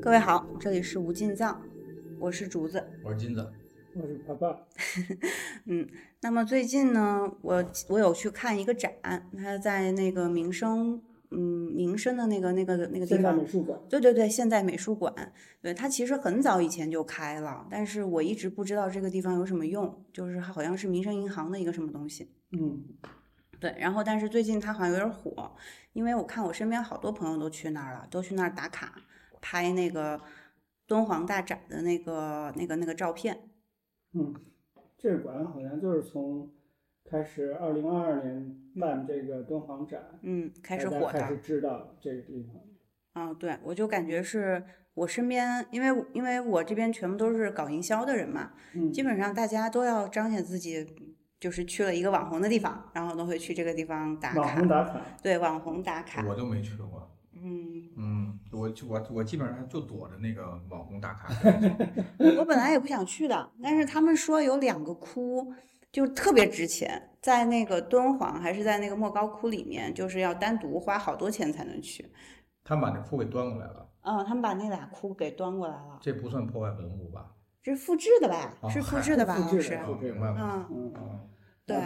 [0.00, 1.60] 各位好，这里是无尽藏，
[2.18, 2.82] 我是竹子。
[3.02, 3.50] 我是金子，
[3.94, 4.66] 我是爸爸，
[5.66, 5.88] 嗯，
[6.22, 8.92] 那么最近呢，我我有去看一个展，
[9.36, 11.38] 它在那个民生，嗯，
[11.72, 13.78] 民生的那个那个那个地现代方美，术馆。
[13.88, 22.30] 对对对，现代美术馆，对它其实很早以前就开了，但是我一直不知道这个地方有什么用，就是好像是民生银行的一个什么东西。
[22.52, 22.82] 嗯，
[23.64, 25.50] 对，然后但是最近它好像有点火，
[25.94, 29.00] 因为我看我身边好多朋友都去那儿了，都去那儿打卡
[29.40, 30.20] 拍那个
[30.86, 33.48] 敦煌大展的那个那个那个照片。
[34.12, 34.34] 嗯，
[34.98, 36.50] 这个馆好像就是从
[37.10, 41.18] 开始二零二二年办这个敦煌展，嗯，开始火的。
[41.18, 42.60] 家开始知道这个地方。
[43.14, 44.62] 嗯，对，我就感觉是
[44.92, 50.86] 我身边，因为因为我这边全部都是搞营销的人嘛，嗯，基本上大家都要彰显自己，
[51.44, 54.54] 就是去了一个网红的地方，然后都会去这个地方打卡网卡。
[54.56, 55.00] 红打卡。
[55.22, 56.24] 对，网红打卡。
[56.26, 57.06] 我就没去过。
[57.34, 61.28] 嗯，嗯，我就我我基本上就躲着那个网红打卡。
[62.38, 65.52] 我本来也不想去的，但是他们说有两个窟，
[65.92, 72.10] 就特别值钱，在那个敦煌还是在那个莫高窟里面，就是要单独花好多钱才能去。
[72.64, 77.32] 他们把那窟给端过来了，嗯，他们把那俩窟给端过来了，这不算破坏文物吧？
[77.62, 78.54] 这是复制的吧？
[78.60, 79.34] 哦是复制的吧？
[79.36, 79.92] 复制的老师？
[79.92, 80.36] 哦，明白了。
[80.38, 81.20] 嗯，嗯，嗯，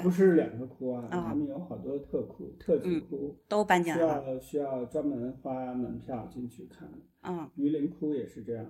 [0.02, 4.34] 不是两个窟啊，嗯他们有好多特窟、特级窟，都搬进需来了。
[4.34, 6.90] 要需要专门花门票进去看。
[7.22, 8.66] 嗯榆林窟也是这样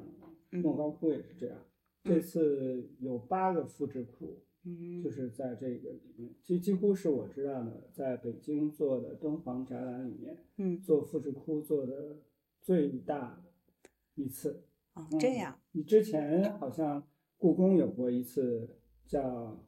[0.51, 1.57] 莫高窟也是这样。
[2.05, 12.17] 这次有八个复制窟，嗯就是在这个里面，几几乎是我知道的，在北京做的敦煌展览里面，嗯，做复制窟做的
[12.61, 14.63] 最大的一次。
[14.95, 15.59] 哦，嗯这样。
[15.73, 17.03] 你之前好像
[17.37, 19.59] 故宫有过一次叫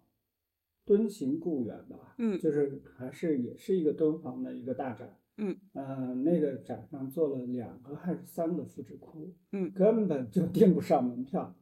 [0.85, 2.15] 敦行故园吧？
[2.19, 5.17] 嗯就是还是也是一个敦煌的一个大展。
[5.43, 11.57] 嗯呃，那个展上做了两个还是三个复制窟，嗯根本就订不上门票，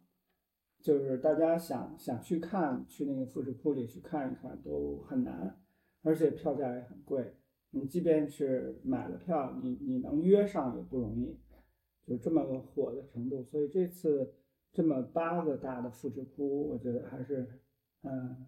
[0.81, 5.61] 就是大家想想去看，去那个复制窟里去看一看都很难，
[6.03, 7.35] 而且票价也很贵。
[7.71, 11.39] 你即便是买了票，你你能约上也不容易，
[12.05, 13.45] 就这么个火的程度。
[13.45, 14.33] 所以这次
[14.73, 17.47] 这么八个大的复制窟，我觉得还是
[18.03, 18.47] 嗯、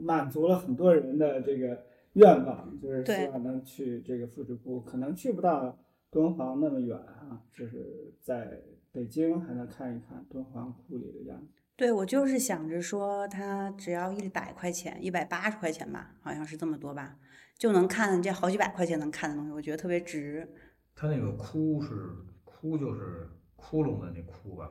[0.00, 5.78] 满足了很多人的这个愿望，就是希望能去这个复制窟，可能去不到
[6.10, 8.60] 敦煌那么远啊，就是在
[8.92, 11.46] 北京还能看一看敦煌库里的样子。
[11.76, 17.16] 对，我就是想着说，它只要一百块钱，一百八十块钱吧，好像是这么多吧，
[17.56, 20.48] 就能看这好几百块钱能看的东西，我觉得特别值。
[20.96, 22.10] 它那个窟是
[22.44, 24.68] 窟就是窟窿的那窟吧？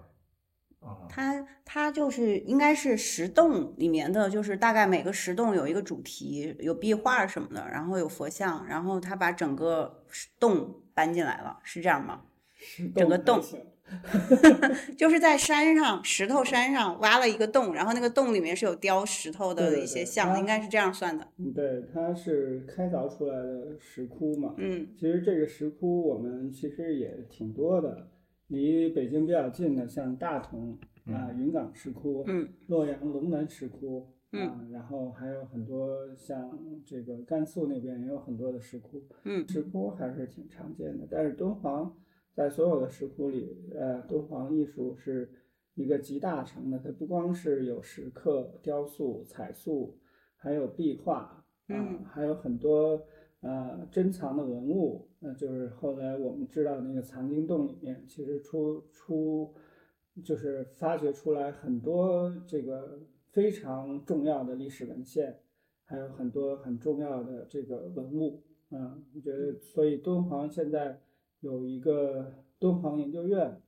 [0.87, 10.03] 啊，它它就是应该是石洞里面的，就是大概每个石洞有一个主题，有壁画什么的，然后有佛像，然后它把整个
[10.39, 12.21] 洞搬进来了，是这样吗？
[12.55, 13.43] 石整个洞
[14.97, 21.25] 就是在山上石头山上挖了一个洞，然后那个洞里面是有雕石头的一些像应该是这样算的。
[21.37, 24.55] 嗯对，它是开凿出来的石窟嘛。
[24.57, 28.09] 嗯其实这个石窟我们其实也挺多的，
[28.47, 32.47] 离北京比较近的，像大同啊、云冈石窟，嗯。
[32.67, 34.47] 洛阳龙门石窟，嗯。
[34.47, 39.47] 啊，然后还有很多像这个甘肃那边也有很多的石窟，嗯。
[39.47, 41.07] 石窟还是挺常见的。
[41.09, 41.95] 但是敦煌
[42.33, 45.29] 在所有的石窟里，呃，敦煌艺术是
[45.75, 49.97] 一个集大成的，它不光是有石刻、雕塑、彩塑，
[50.35, 53.01] 还有壁画，啊，嗯还有很多
[53.41, 55.09] 呃珍藏的文物。
[55.19, 59.53] 那就是后来我们知道那个藏经洞里面，其实出出
[60.23, 62.99] 就是发掘出来很多这个
[63.31, 65.39] 非常重要的历史文献，
[65.83, 68.43] 还有很多很重要的这个文物。
[68.69, 70.99] 嗯，我觉得，所以敦煌现在
[71.39, 73.61] 有一个敦煌研究院，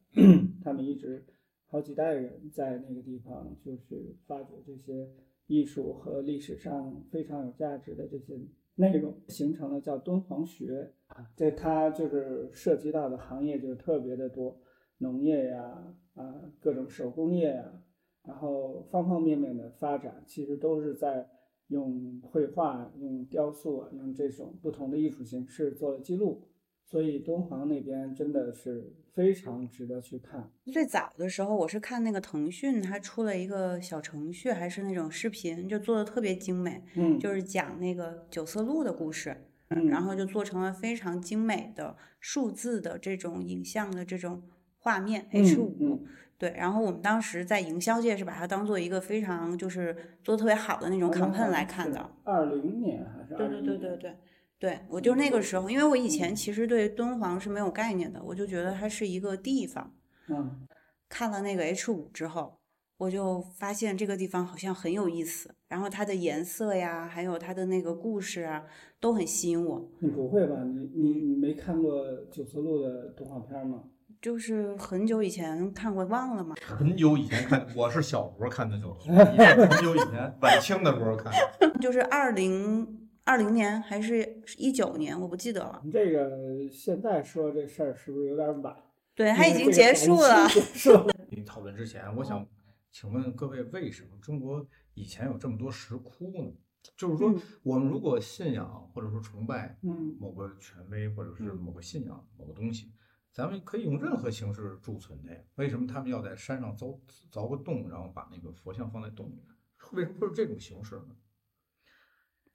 [0.61, 1.25] 他们一直
[1.67, 5.09] 好几代人在那个地方，就是发掘这些
[5.47, 8.37] 艺术和历史上非常有价值的这些
[8.79, 10.93] 内容，形成了叫敦煌学。
[11.35, 14.57] 这它就是涉及到的行业就特别的多，
[14.99, 17.83] 农业呀，啊，各种手工业呀，
[18.23, 21.29] 然后方方面面的发展，其实都是在
[21.67, 26.48] 用绘画、用雕塑啊，用这种不同的艺术形式做了记录。
[26.89, 30.49] 所以敦煌那边真的是非常值得去看。
[30.73, 39.37] 最早的时候，我是看那个腾讯，它出了一个小程序，还是那种视频，就做的特别精美，嗯，就是讲那个九色鹿的故事，
[39.69, 44.41] 嗯然后就做成了非常精美的数字的这种影像的这种
[44.79, 46.03] 画面嗯 H 五、嗯
[46.39, 52.09] 对，然后我们当时在营销界是把它当做一个非常就是做的特别好的那种 campaign 来看的。。
[52.23, 54.15] 二零年还是对对对对对
[54.59, 59.93] 对我就那个时候，因为我以前其实对敦煌是没有概念的，我就觉得它是一个地方。
[60.27, 60.67] 嗯
[61.07, 62.59] 看了那个 H 五之后，
[62.97, 68.63] 我就发现这个地方好像很有意思，然后它的颜色呀，还有它的那个故事啊，
[68.99, 69.89] 都很吸引我。
[70.01, 70.63] 你不会吧？
[70.65, 73.85] 你你你没看过九色鹿的动画片吗？
[74.21, 76.53] 就是很久以前看过，忘了吗。
[76.61, 79.17] 很久以前看，我是小时候看的九色鹿
[79.65, 81.79] 很久以前晚清的时候看的。
[81.79, 85.79] 就是二零二零年还是一九年，我不记得了。
[85.91, 88.75] 这个现在说这事儿是不是有点晚？
[89.13, 90.49] 对，它已经结束 了档。
[90.49, 91.13] 期结束了。
[91.29, 92.43] 你讨论之前，我想
[92.89, 94.65] 请问各位，为什么中国
[94.95, 96.51] 以前有这么多石窟呢？
[96.97, 102.91] 就是说嗯，我们如果信仰或者说崇拜嗯某个权威或者是嗯某个信仰某个东西，
[103.31, 105.39] 咱们可以用任何形式贮存它呀。
[105.53, 106.97] 为什么他们要在山上凿
[107.31, 109.45] 凿个洞，然后把那个佛像放在洞里面？
[109.91, 111.15] 为什么会是这种形式呢？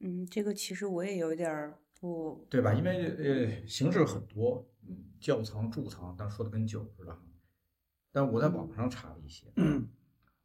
[0.07, 2.75] 嗯，这个其实我也有一点儿不，对吧？
[2.75, 7.19] 因为呃，形式很多，嗯，窖藏、贮藏，但说的跟酒似的。
[8.13, 9.47] 但我在网上查了一些，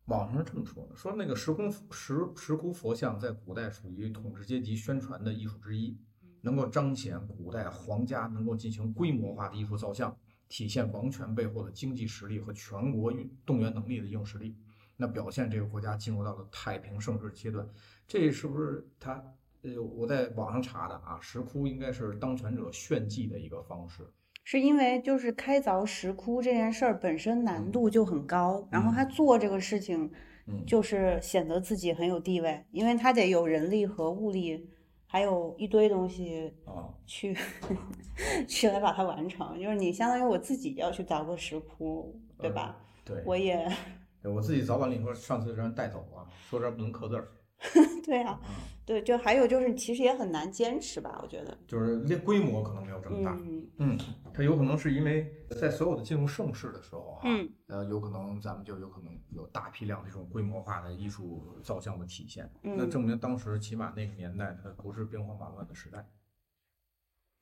[0.06, 6.00] 网上是这么说的：说那个石窟石石窟佛像在古代属于统治阶级宣传的艺术之一，
[6.40, 10.18] 能够彰显古代皇家能够进行规模化的艺术造像，
[10.48, 14.56] 体现王权背后的经济实力和全国运动员能力的硬实力。
[14.96, 17.68] 那表现这个国家进入到了太平盛世阶段，
[18.08, 19.22] 这是不是他？
[19.64, 24.04] 呃，我在网上查的啊，石窟应该是当权者炫技的一个方式。
[24.44, 30.12] 是因为就是开凿石窟这件事儿本身难嗯度就很高，然后他嗯做这个事情
[30.48, 34.68] 嗯，就是显得自己很有地位，因为他得有人力和物力，
[35.06, 37.38] 还有一堆东西啊，去
[38.48, 39.60] 去来把它完成。
[39.62, 42.82] 就是你相当于我自己要去凿个石窟，对吧？
[43.06, 43.72] 对，我也
[44.22, 47.28] 对我自己凿完了以后，上次让人带走了，说这儿不能刻字儿，
[48.06, 51.56] 对啊，嗯对，就还有就是其实也很难坚持吧，我觉得。
[51.68, 53.38] 就是那规模可能没有这么大。
[53.40, 53.98] 嗯嗯，
[54.34, 66.04] 它有可能是因为在所有的进入盛世的时候哈、嗯呃，有可能咱们就有可能有大批量这种规模化的艺术造像的体现，那嗯证明当时起码那个年代它不是兵荒马乱的时代。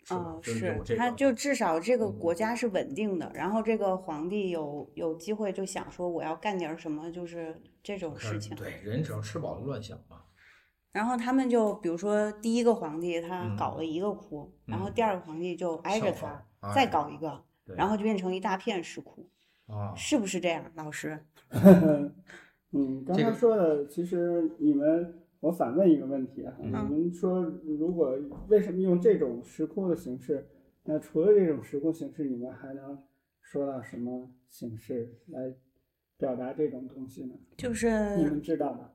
[0.08, 8.56] 是吧哦，就是有这他就至少这个嗯国家是稳定的，然后这个皇帝有有机会就想说我要干点什么，就是这种事情。
[8.56, 10.22] 对，人只要吃饱了乱想嘛。
[10.94, 16.42] 然后他们就比如说第一个皇帝他嗯搞了一个窟，然后嗯第二个皇帝就挨着他
[16.74, 19.28] 再哎搞一个，然后就变成一大片石窟，
[19.68, 21.22] 啊，是不是这样，老师？
[22.72, 28.18] 嗯，刚这个才说的，其实你们，我反问一个问题啊，嗯你们说如果
[28.48, 30.48] 为什么用这种石窟的形式？
[30.84, 32.98] 那除了这种石窟形式，你们还能
[33.42, 35.54] 说到什么形式来
[36.18, 37.36] 表达这种东西呢？
[37.58, 38.92] 就是你们知道吗？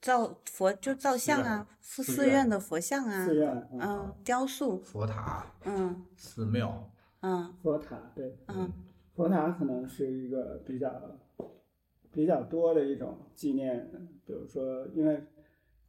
[0.00, 6.90] 造佛就造像啊，寺寺院的佛像啊寺，院，嗯，嗯，雕塑，佛塔、嗯寺庙，
[7.20, 8.72] 嗯佛塔，对，嗯
[9.14, 10.90] 佛塔可能是一个比较
[12.10, 13.90] 比较多的一种纪念，
[14.24, 15.22] 比如说，因为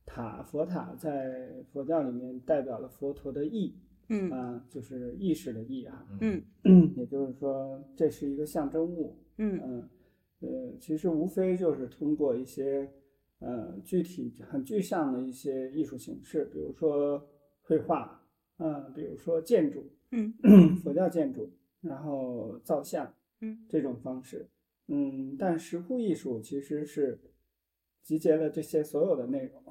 [0.07, 3.75] 塔佛塔在佛教里面代表了佛陀的意
[4.07, 4.31] 嗯。
[4.31, 6.41] 啊，就是意识的意啊，嗯。
[6.95, 9.59] 也就是说这是一个象征物，嗯。
[9.63, 9.89] 嗯
[10.39, 12.89] 呃，其实无非就是通过一些
[13.39, 17.27] 呃具体很具象的一些艺术形式，比如说
[17.61, 18.23] 绘画，
[18.57, 20.33] 嗯、比如说建筑，嗯。
[20.83, 21.51] 佛教建筑，
[21.81, 24.47] 然后造像，嗯，这种方式，
[24.87, 27.19] 嗯，但石窟艺术其实是
[28.03, 29.61] 集结了这些所有的内容，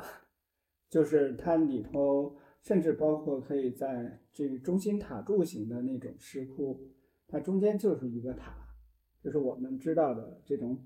[0.97, 6.81] 就是它里头甚至包括可以在这个中心塔柱型的那种石窟，
[7.29, 8.67] 它中间就是一个塔，
[9.21, 10.83] 就是我们知道的这种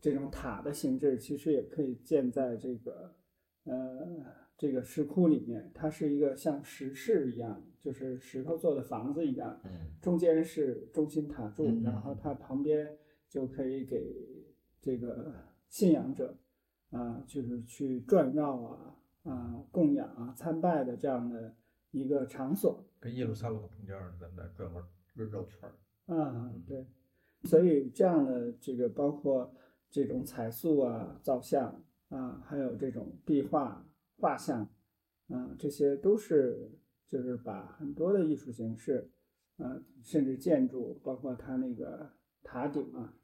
[0.00, 3.14] 这种塔的形制，其实也可以建在这个
[3.62, 4.26] 呃
[4.58, 9.70] 这个石窟里面，它是一个像石室一样，就是石头做的房子一样，嗯
[10.02, 14.12] 中间是中心塔柱，然后它旁边就可以给
[14.82, 15.32] 这个
[15.68, 16.36] 信仰者
[16.90, 21.54] 啊、就是去转绕啊啊、供养啊、参拜的这样的
[21.90, 22.84] 一个场所。
[23.00, 24.82] 跟耶路撒冷中间儿咱们在转弯
[25.14, 25.74] 绕绕圈儿。
[26.14, 26.86] 啊，对，
[27.42, 29.54] 所以这样的这个包括
[29.90, 33.86] 这种彩塑啊、造像啊，还有这种壁画、
[34.18, 34.68] 画像
[35.28, 36.70] 啊，这些都是
[37.08, 39.10] 就是把很多的艺术形式，
[39.56, 42.10] 啊，甚至建筑，包括它那个
[42.42, 43.14] 塔顶啊，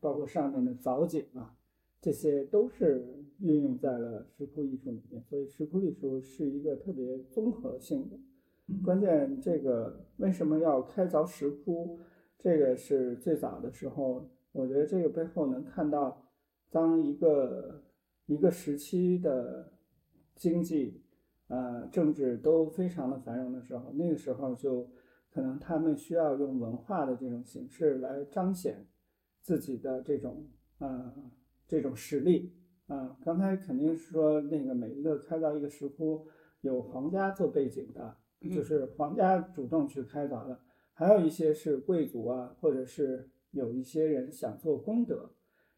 [0.00, 1.56] 包括上面的藻井啊，
[2.00, 5.22] 这些都是运用在了石窟艺术里面。
[5.22, 8.18] 所以石窟艺术是一个特别综合性的。
[8.82, 11.98] 关键这个为什么要开凿石窟？
[12.38, 16.30] 这个是最早的时候，我觉得这个背后能看到，
[16.70, 17.82] 当一个
[18.26, 19.72] 一个时期的
[20.34, 21.02] 经济
[21.48, 24.90] 呃，政治都非常的繁荣的时候，那个时候就
[25.30, 28.86] 可能他们需要用文化的这种形式来彰显
[29.40, 30.46] 自己的这种
[30.78, 31.14] 呃
[31.66, 32.52] 这种实力
[32.86, 33.16] 啊。
[33.24, 36.26] 刚才肯定是说那个每一个开凿一个石窟
[36.60, 38.16] 有皇家做背景的，
[38.52, 40.60] 就是皇家主动去开凿的，
[40.92, 45.30] 还有一些是贵族啊，或者是有一些人想做功德，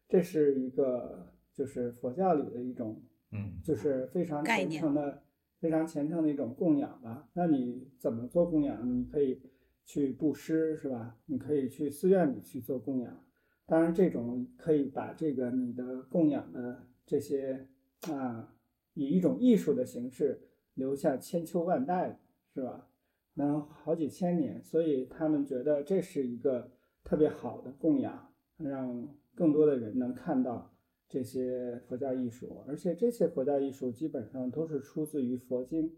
[0.07, 5.23] 这是一个就是佛教里的一种嗯，就是非常虔诚的。
[5.59, 7.27] 非常虔诚的一种供养吧。
[7.33, 8.87] 那你怎么做供养？
[8.87, 9.41] 你可以
[9.85, 11.17] 去布施，是吧？
[11.25, 13.25] 你可以去寺院里去做供养。
[13.65, 17.65] 当然，这种可以把这个你的供养的这些
[18.11, 18.55] 啊，
[18.93, 20.39] 以一种艺术的形式
[20.75, 22.19] 留下千秋万代，
[22.53, 22.87] 是吧？
[23.33, 24.63] 能好几千年。
[24.63, 26.69] 所以他们觉得这是一个
[27.03, 30.71] 特别好的供养，让更多的人能看到。
[31.09, 35.89] 这些佛教艺术，而且这些佛教艺术基本上都是出自于佛经，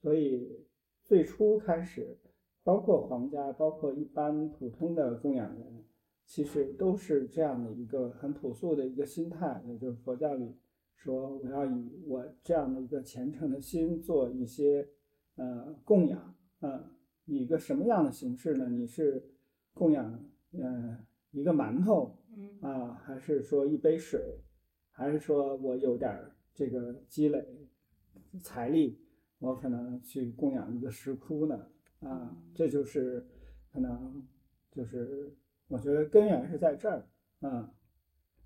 [0.00, 0.64] 所以
[1.02, 2.16] 最初开始，
[2.62, 5.84] 包括皇家，包括一般普通的供养人，
[6.26, 10.56] 其实都是这样的一个很朴素的一个心态，也就是佛教里
[10.94, 14.88] 说，我要以我这样的一个虔诚的心做一些
[15.36, 16.84] 呃供养，呃，
[17.26, 18.68] 以一个什么样的形式呢？
[18.68, 19.22] 你是
[19.74, 20.96] 供养嗯
[21.32, 22.16] 一个馒头，
[22.60, 24.38] 啊，还是说一杯水？
[24.90, 26.14] 还是说我有点
[26.54, 27.44] 这个积累
[28.42, 29.00] 财力，
[29.38, 31.66] 我可能去供养一个石窟呢？
[32.00, 33.26] 啊，这就是
[33.72, 34.22] 可能
[34.70, 35.34] 就是
[35.68, 37.06] 我觉得根源是在这儿。
[37.40, 37.72] 啊，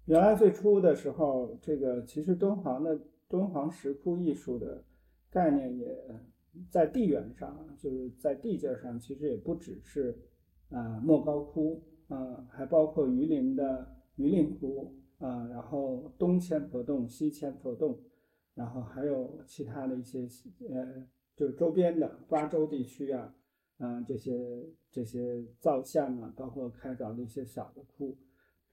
[0.07, 4.85] 原来最初的时候，这个其实敦煌的敦煌石窟艺术的
[5.31, 6.21] 概念也
[6.71, 10.17] 在地缘上，就是在地界上，其实也不只是
[10.71, 14.95] 啊莫高窟，啊，还包括榆林的榆林窟。
[15.19, 17.99] 啊，然后东千佛洞、西千佛洞，
[18.53, 20.29] 然后还有其他的一些
[20.69, 23.35] 呃，就是周边的瓜州地区啊，
[23.79, 28.17] 嗯，这些这些造像啊，包括开凿的一些小的窟，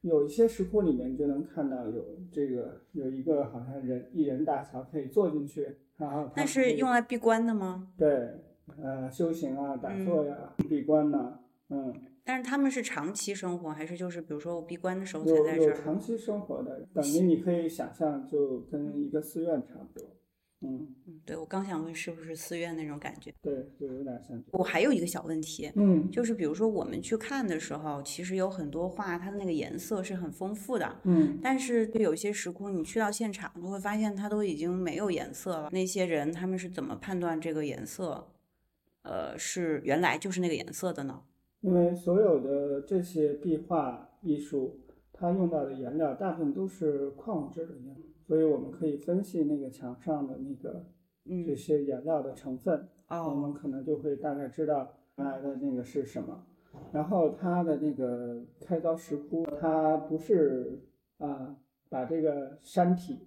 [0.02, 7.92] 有一些石窟里面就能看到有这个有一个好像人一人大桥可以坐进去，然后那是用来闭关的吗？
[7.98, 8.30] 对，
[8.82, 11.94] 呃，修行啊，打坐呀，闭关呐，嗯。
[12.26, 15.66] 但是他们是长期生活，还是就是比如说我闭关的时候才在这儿？
[15.66, 20.10] 有有长期生活的，等于你可以想象，就跟一个寺院差不多。
[20.63, 23.34] 嗯嗯，对，我刚想问是不是寺院那种感觉？
[23.41, 24.41] 对，就有点像。
[24.51, 35.70] 我还有一个小问题，嗯，就是比如说我们去看的时候，其实有很多画，它的那个颜色是很丰富的，嗯，但是对有些石窟，你去到现场就会发现它都已经没有颜色了。
[35.72, 38.27] 那些人他们是怎么判断这个颜色，
[39.01, 41.22] 呃，是原来就是那个颜色的呢？
[41.62, 44.79] 因为所有的这些壁画艺术，
[45.13, 47.96] 它用到的颜料大部分都是矿物质的颜料，
[48.34, 50.84] 所以我们可以分析那个墙上的那个
[51.46, 56.44] 这些颜料的成分，我们可能就会大概知道原来的那个是什么。
[56.92, 60.82] 然后它的那个开凿石窟，它不是
[61.20, 61.56] 啊
[61.90, 63.20] 把这个山体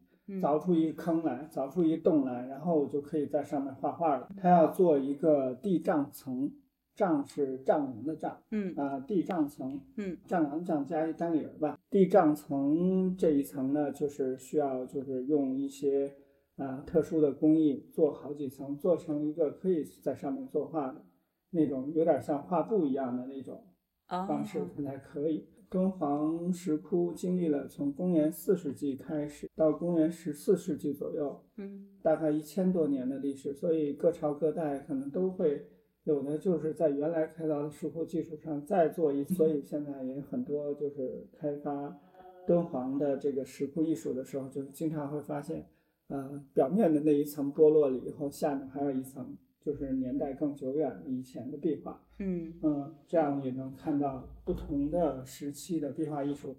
[0.43, 4.29] 凿出一坑来，凿出一洞来，然后就可以在上面画画了。
[4.37, 6.51] 它要做一个地障层。
[6.97, 11.76] 障是丈量的丈，嗯啊，地障层，嗯，丈量丈加一单立人吧。
[11.89, 16.15] 地丈层这一层呢，就是需要就是用一些
[16.57, 21.05] 啊特殊的工艺做好几层，做成一个可以在上面作画的
[21.51, 23.65] 那种，有点像画布一样的那种
[24.09, 25.49] 方式才可以。
[25.69, 35.67] 敦煌石窟经历了从公元四世纪开始到公元十四世纪左右，嗯，大概一千多年的历史，所以各朝各代可能都会。
[36.07, 41.99] 有的就是在原来开凿的石窟基础上再做一，所以现在也很多就是开发
[42.47, 45.67] 敦煌的这个石窟艺术的时候，就经常会发现，
[46.07, 52.01] 呃，表面的那一层剥落了以后，下面还有一层，就是年代更久远以前的壁画。
[52.21, 56.55] 嗯嗯，这样也能看到不同的时期的壁画艺术。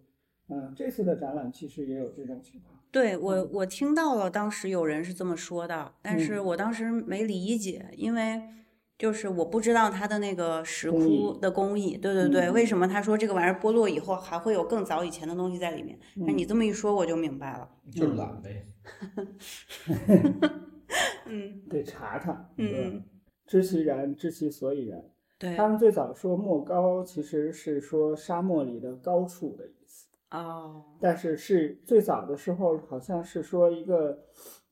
[0.50, 2.78] 嗯，这次的展览其实也有这种情况。
[2.92, 8.42] 对我，我听到了，当时有人是这么说的，但是我当时没理解，因为。
[8.98, 16.00] 就是我不知道它的那个石窟的工艺，对对对，为什么他说这个玩意儿剥落以后还会有更早以前的东西在里面？
[16.16, 17.70] 那你这么一说，我就明白了。
[17.92, 18.66] 就是懒呗。
[21.28, 22.50] 嗯，得查查。
[22.58, 23.04] 嗯，
[23.46, 25.04] 知其然，知其所以然。
[25.38, 25.56] 对。
[25.56, 30.08] 他们最早说莫高，其实是说沙漠里的高处的意思。
[30.32, 30.84] 哦。
[31.00, 34.24] 但是是最早的时候，好像是说一个，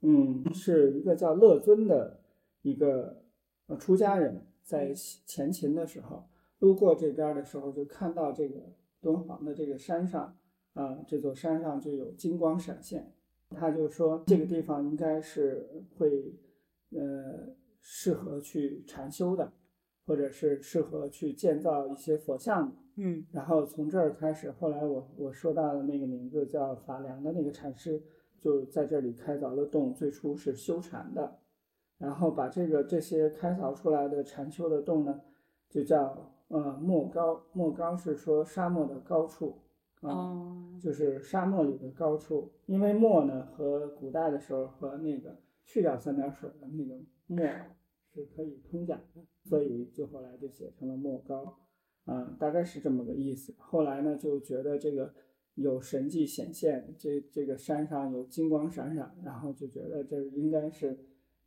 [0.01, 2.21] 嗯，是一个叫乐尊的
[2.63, 3.21] 一个。
[3.67, 4.93] 呃，出家人在
[5.25, 6.27] 前秦的时候
[6.59, 8.59] 路过这边的时候，就看到这个
[9.01, 10.37] 敦煌的这个山上，
[10.73, 13.11] 啊，这座山上就有金光闪现。
[13.49, 16.33] 他就说这个地方应该是会
[16.91, 19.53] 呃适合去禅修的，
[20.05, 22.75] 或者是适合去建造一些佛像的。
[22.97, 28.01] 嗯，然后从这儿开始，后来我我说到的那个名字叫法良的那个禅师，
[28.39, 31.37] 就在这里开凿了洞，最初是修禅的，
[31.97, 35.21] 然后把这个这些开凿出来的禅修的洞呢，
[35.69, 39.61] 就叫呃莫高，莫高是说沙漠的高处，
[40.01, 46.95] 啊、哦，就是沙漠里的高处，因为墨呢和古代的时候和那个去掉三点水的那个
[47.27, 47.47] 墨
[48.13, 51.57] 是可以通假的，所以就后来就写成了莫高，
[52.05, 53.53] 啊、大概是这么个意思。
[53.57, 55.13] 后来呢就觉得这个
[55.55, 60.97] 有神迹显现，这这个山上有金光闪闪，然后就觉得这应该是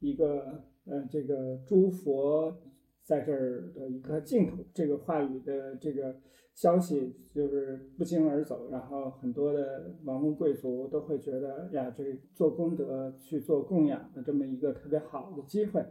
[0.00, 2.56] 一个呃这个诸佛
[3.02, 6.14] 在这儿的一个净土，这个话语的这个
[6.54, 15.84] 消息就是不胫而走，然后很多的王公贵族都会觉得呀，这做功德去做供养的这么一个特别好的机会，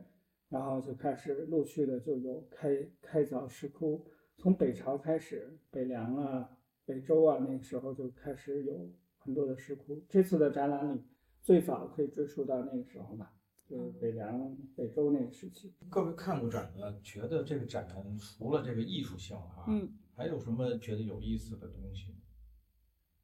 [0.49, 2.69] 然后就开始陆续的就有开
[3.01, 4.05] 开凿石窟，
[4.37, 6.49] 从北朝开始，北凉啊、
[6.85, 10.03] 北周啊，那个时候就开始有很多的石窟。
[10.07, 11.01] 这次的展览里，
[11.41, 13.33] 最早可以追溯到那个时候吧，
[13.69, 15.73] 就是北凉、北周那个时期。
[15.89, 22.15] 各位看过展的，觉得这个展除了这个艺术性啊，嗯，还有什么觉得有意思的东西？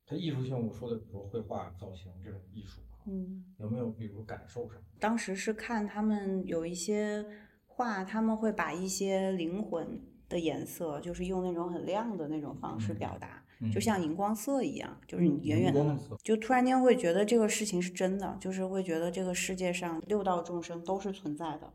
[0.05, 4.81] 它艺术性，我说的比如绘画、造型这种艺术啊，嗯，有没有比如感受上？
[4.99, 7.25] 当时是看他们有一些
[7.65, 21.73] 画，他们会把一些灵魂的颜色，就是用那种很亮的那种方式嗯表达，嗯就像荧光色一样，就是你嗯远远的就突然间会觉得这个事情是真的，就是会觉得这个世界上六道众生都是存在的，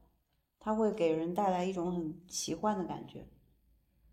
[0.58, 3.26] 它会给人带来一种很奇幻的感觉。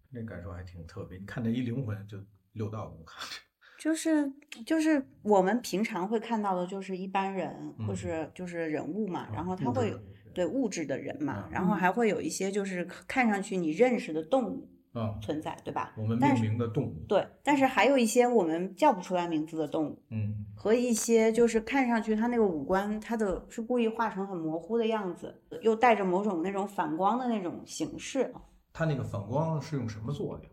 [0.10, 1.18] 那感受还挺特别。
[1.18, 2.18] 你看那一灵魂就
[2.54, 3.36] 六道都看着，
[3.78, 4.32] 就是
[4.66, 7.96] 就是我们平常会看到的，就是一般人或嗯。
[7.96, 9.94] 是就是人物嘛，然啊后他会
[10.34, 15.94] 对物质的人嘛，嗯然后还会有一些就是看上去你认识的动物啊，存在，对吧？
[15.98, 28.34] 我们命名的动物，对，但是还有一些我们叫不出来名字的动物，嗯，和一些就是看上去它那个五官，它的是故意画成很模糊的样子，又带着某种那种反光的那种形式。
[28.72, 30.50] 它那个反光是用什么做的呀？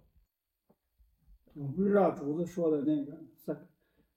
[1.54, 3.18] 我不知道竹子说的那个在，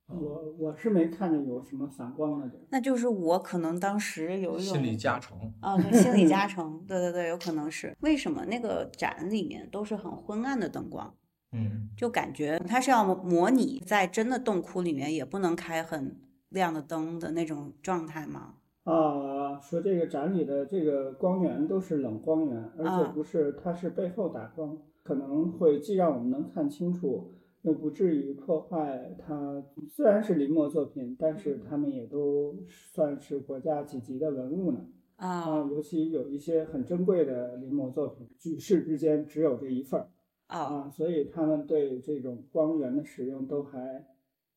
[0.07, 2.51] 我我是没看见有什么反光的。
[2.69, 7.95] 那就是我可能当时有一种心理加成，啊，对，心理加成，对对对，有可能是。
[8.01, 11.15] 为什么那个展里面都是很昏暗的灯光，
[11.51, 18.55] 嗯，就感觉它是要模模拟在真的洞窟里面也不能开很亮的灯的那种状态吗？
[18.83, 23.11] 啊，说这个展里的这个光源都是冷光源，而且啊。
[23.15, 27.33] 不是，它是背后打光，可能会既让我们能看清楚，
[27.65, 29.63] 又不至于破坏它。
[29.89, 34.85] 虽然是临摹作品，但是他们也都算是国家几级的文物呢。
[35.15, 40.09] 啊，啊尤其有一些很珍贵的临摹作品，举世之间只有这一份儿
[40.47, 44.05] 啊啊，所以他们对这种光源的使用都还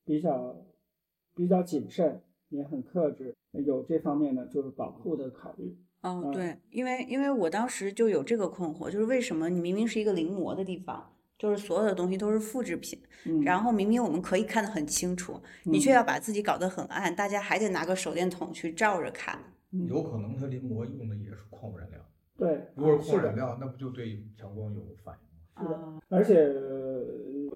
[0.05, 0.65] 比较
[1.33, 5.75] 比较谨慎，也很克制，有这方面的就是保护的考虑。
[6.01, 19.39] 哦，嗯对，因为因为我当时就有这个困惑，就是为什么你明明是一个临摹的地方，就是所有的东西都是复制品，嗯，然后明明我们可以看得很清楚，你却要把自己搞得很暗，大家还得拿个手电筒去照着看。
[19.71, 19.87] 嗯。
[19.87, 21.99] 有可能它临摹用的也是矿物染料，
[22.37, 25.63] 对，如果是矿物染料，那不就对强光有反应吗？
[25.63, 27.05] 是的啊，而且呃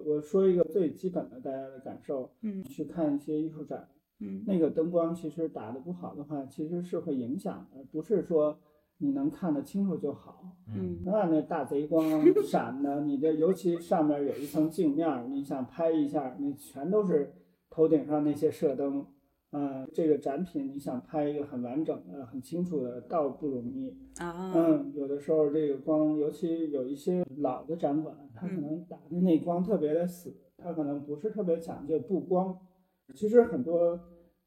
[0.05, 3.85] 我说一个最基本的大家的感受，嗯去看一些艺术展，
[4.19, 4.43] 嗯。
[4.47, 8.57] 那个灯光其实打得不好的话，其实是会影响的，不是说
[9.03, 10.39] 你能看得清楚就好。
[10.73, 12.03] 嗯那那大贼光
[12.41, 17.33] 闪的，你这尤其上面有一层镜面儿，你想拍一下，那全都是
[17.69, 19.05] 头顶上那些射灯。
[19.51, 23.95] 嗯，这个展品你想拍一个很完整的、很清楚的，倒不容易。
[24.17, 32.57] 啊嗯，有的时候这个光，尤其有一些老的展馆，它可能打的那光特别的死，它可能不是特别讲究布光。
[33.13, 33.99] 其实很多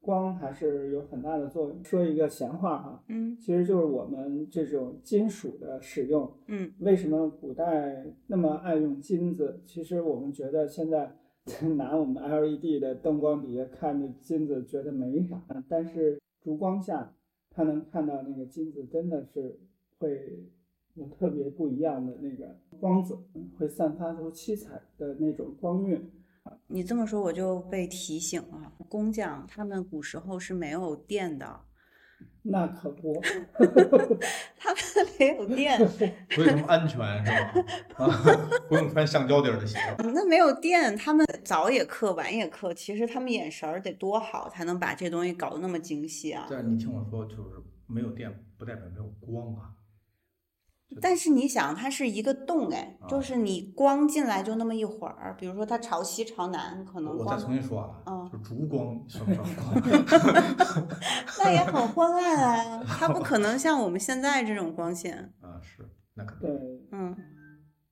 [0.07, 1.85] 光还是有很大的作用。
[1.85, 9.61] 说一个闲话哈，嗯其实就是我们这种金属的使用，嗯为什么古代那么爱用金子？
[9.65, 11.17] 其实我们觉得现在
[11.77, 17.13] 拿我们 LED 的灯光底下看着金子觉得没啥，但是烛光下，
[17.51, 19.59] 它能看到那个金子真的是
[19.99, 20.47] 会
[20.95, 23.19] 有特别不一样的那个光泽，
[23.59, 26.01] 会散发出七彩的那种光晕。
[26.69, 31.61] 你这么说我就被提醒了，工匠他们古时候是没有电的，
[32.43, 33.21] 那可不，
[34.57, 34.83] 他们
[35.19, 35.79] 没有电，
[36.31, 38.05] 所以他们安全是吧？
[38.05, 38.07] 啊，
[38.69, 39.79] 不用穿橡胶底儿的鞋。
[39.99, 46.47] 那没有电，他们早也刻晚也刻，其实他们眼神儿得多好，才能把这东西搞得那么精细啊！
[46.49, 49.71] 但是你听我说，就是没有电不代表没有光啊。
[51.03, 60.87] 但是你想，它是一个洞哎，就是你光进来就那么一会儿，比如说它朝西朝南，可能我再重新说啊，嗯，就烛光算不算光？
[61.41, 67.17] 那也很昏暗啊，它不可能像我们现在这种光线 啊，是，那肯定对，嗯，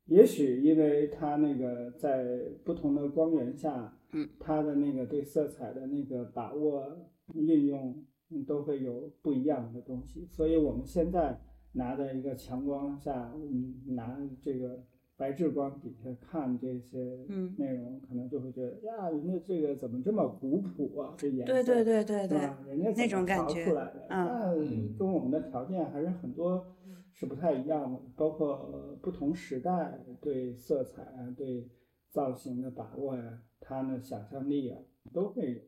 [0.06, 2.24] 也许因为它那个在
[2.64, 6.86] 不同的光源下，嗯，它的那个对色彩的那个把握
[7.34, 11.40] 运用，嗯，都会有不一样的东西，所以我们现在。
[11.74, 14.82] 拿在一个强光下，嗯，拿这个
[15.16, 17.24] 白炽光底下看这些
[17.56, 21.14] 内容，可能就会觉得呀，人家这个怎么这么古朴啊？
[21.16, 24.54] 这颜色，对对对对对，人家那种感觉，出来的，那
[24.98, 26.64] 跟我们的条件还是很多
[27.12, 31.68] 是不太一样的，包括不同时代对色彩啊、对
[32.10, 34.78] 造型的把握呀，他的想象力啊，
[35.12, 35.60] 都会有。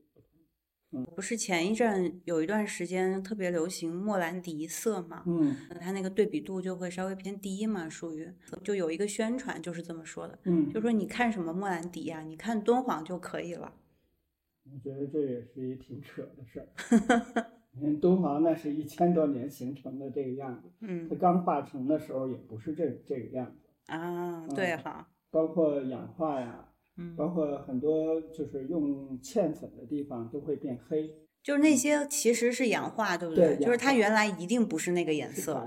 [1.15, 5.23] 不是前一阵有一段时间特别流行莫兰迪色嘛？
[5.27, 13.75] 嗯，它那个对比度就会稍微偏低嘛，属于就有一个宣传就是这么说的，嗯，就说你看什么莫兰迪呀，你看敦煌就可以了。
[14.65, 16.67] 我觉得这也是一挺扯的事儿。
[17.73, 26.69] 你看敦煌那是一千多年形成的这个样子，嗯，它刚化成的时候也不是这这个样子啊，对哈，包括氧化呀。
[26.99, 33.57] 嗯，包括很多就是用嵌粉的地方都会变黑，就是那些其实是氧化，对不对？
[33.57, 35.63] 就是它原来一定不是那个颜色。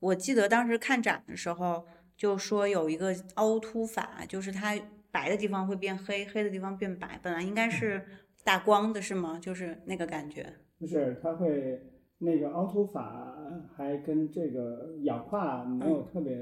[0.00, 1.84] 我记得当时看展的时候
[2.16, 4.78] 就说有一个凹凸法，就是它
[5.10, 8.04] 白的地方会变黑，黑的地方变白，本来应该是
[8.44, 9.38] 打光的，是吗？
[9.40, 10.52] 就是那个感觉。
[10.78, 11.80] 不是，它会
[12.18, 13.34] 那个凹凸法
[13.74, 16.36] 还跟这个氧化没有特别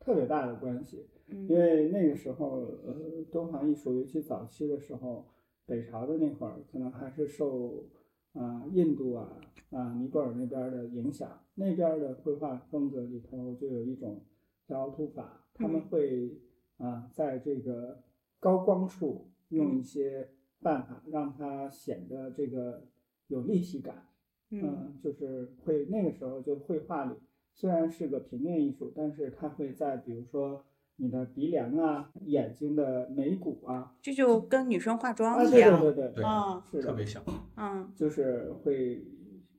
[0.00, 1.06] 特别大的关系。
[1.48, 5.26] 因为那个时候，呃，敦煌艺术尤其早期的时候，
[5.66, 7.84] 北朝的那会儿，可能还是受
[8.32, 9.40] 啊印度啊
[9.70, 14.22] 啊尼泊尔那边的影响，那边的绘画风格里头就有一种
[14.66, 16.40] 叫凹凸法，他们会
[16.78, 18.02] 啊在这个
[18.38, 20.28] 高光处用一些
[20.60, 22.86] 办法让它显得这个
[23.28, 24.06] 有立体感，
[24.50, 27.14] 嗯，就是会那个时候就绘画里
[27.52, 30.64] 虽然是个平面艺术，但是它会在比如说。
[31.00, 36.24] 你的鼻梁啊，眼睛的眉骨啊，这就跟女生化妆一样，对对对对，
[36.70, 37.22] 是特别像，
[37.56, 39.02] 嗯，就是会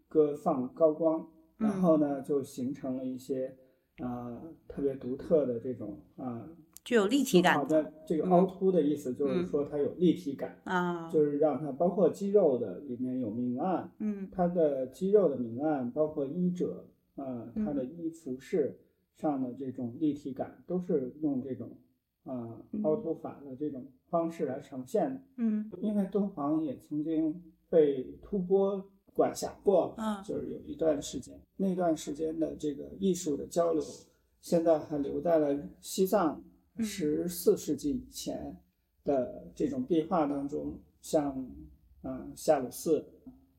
[0.07, 1.27] 搁放高光，
[1.57, 3.57] 然后呢，就形成了一些
[4.03, 6.47] 啊特别独特的这种啊
[6.85, 7.55] 具有立体感。
[7.55, 18.77] 好的，这个凹凸的意思就是说它有立体感啊，就是让它包括肌肉的里面有明暗，嗯，它的肌肉的明暗，包括衣褶啊，它的衣服饰。
[19.17, 21.77] 上的这种立体感都是用这种
[22.23, 25.21] 啊凹凸法的这种方式来呈现的。
[25.37, 33.83] 嗯，因为敦煌也曾经被吐蕃管辖过，啊，就是有一段时间，那段时间的这个艺术的交流，
[34.39, 36.43] 现在还留在了西藏
[36.79, 38.57] 十四世纪以前
[39.03, 41.47] 的这种壁画当中，像
[42.01, 43.05] 啊夏鲁寺，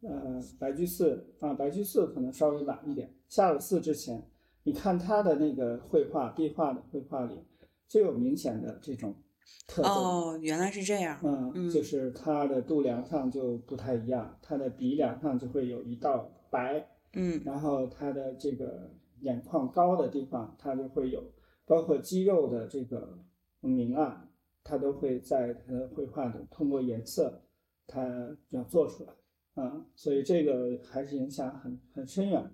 [0.00, 4.28] 呃白居寺啊白居寺可能稍微晚一点，夏鲁寺之前。
[4.64, 7.38] 你看他的那个绘画壁画的绘画里，
[7.88, 9.14] 就有明显的这种
[9.66, 9.90] 特征。
[9.90, 11.18] 哦，原来是这样。
[11.22, 16.88] 嗯，就是他的度量上就不太一样，他的鼻梁上就会有一道白。
[17.14, 21.22] 嗯，然后他的这个眼眶高的地方，他就会有，
[21.66, 23.18] 包括肌肉的这个
[23.60, 24.28] 明暗，
[24.62, 27.42] 他都会在他的绘画中通过颜色，
[27.86, 29.12] 他要做出来。
[29.56, 32.50] 嗯，所以这个还是影响很很深远。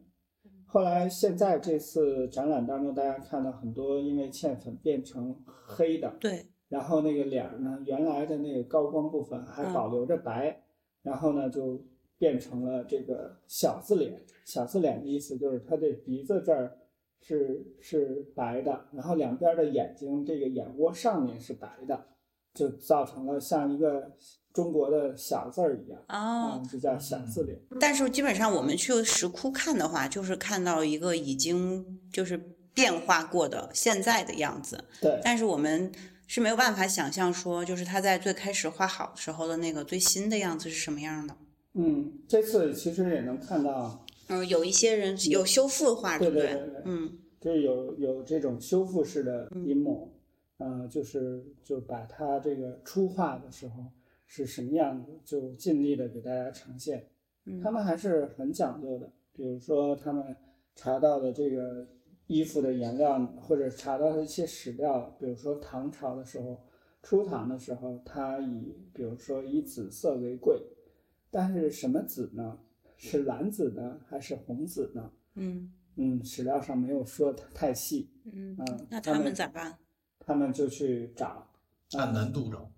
[0.70, 6.44] 后来，现在这次展览当中，大家看到很多因为嵌粉变成黑的，对。
[6.68, 10.62] 然后那个脸呢，原来的那个高光部分还保留着白，
[11.02, 11.82] 然后呢就
[12.18, 14.20] 变成了这个小字脸。
[14.44, 16.76] 小字脸的意思就是它的鼻子这儿
[17.22, 22.04] 是是白的，然后两边的眼睛这个眼窝上面是白的，
[22.58, 24.16] 就造成了像一个。
[24.50, 27.56] 中国的小字儿一样哦，就叫小字脸。
[27.78, 34.82] 但是基本上我们去石窟看的话，就是看到一个已经就是变化过的现在的样子。
[35.00, 35.20] 对。
[35.22, 35.92] 但是我们
[36.26, 41.36] 是没有办法想象说，就是他在最开始画好时候的那个最新的样子是什么样的。
[41.74, 44.04] 嗯，这次其实也能看到。
[44.26, 46.82] 嗯，有一些人有修复画，对不对对。
[46.84, 50.08] 嗯，就是有有这种修复式的临摹，
[50.58, 53.84] 呃，就是就把它这个初画的时候。
[54.30, 57.02] 是什么样子，就尽力的给大家呈现。
[57.62, 60.36] 他们还是很讲究的，比如说他们
[60.74, 61.88] 查到的这个
[62.26, 66.60] 衣服的颜料，或者查到的一些史料，比如说唐朝的时候，
[67.02, 70.60] 初唐的时候，它以比如说以紫色为贵，
[71.30, 72.58] 但是什么紫呢？
[72.98, 75.10] 是蓝紫呢，还是红紫呢？
[75.36, 78.10] 嗯嗯，史料上没有说太细。
[78.30, 79.78] 嗯，嗯，那他们咋办？
[80.28, 81.46] 他们就去找，
[81.96, 82.70] 按难度找。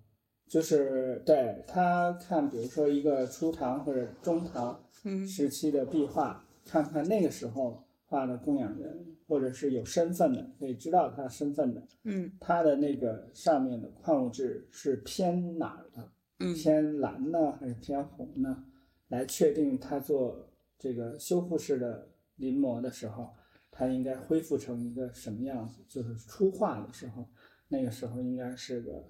[0.47, 16.09] 就是对他看，比如说一个初唐或者中唐嗯时期的壁画，看看那个时候画的供养人，或者是有身份的，可以知道他身份的，嗯他的那个上面的矿物质是偏哪儿的？
[16.39, 18.65] 嗯偏蓝呢，还是偏红呢？
[19.09, 23.29] 来确定他做这个修复式的临摹的时候，
[23.73, 25.81] 它应该恢复成一个什么样子？
[25.89, 27.25] 就是初画的时候，
[27.71, 29.09] 那个时候应该是个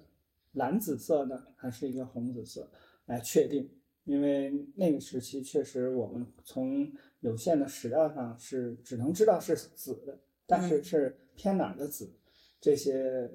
[0.53, 2.71] 蓝紫色的，还是一个红紫色？
[3.07, 3.69] 来确定，
[4.05, 12.13] 因为那个时期确实我们从有限的史料上是只能知道是紫的，但是嗯是偏哪儿的紫，
[12.61, 13.29] 这些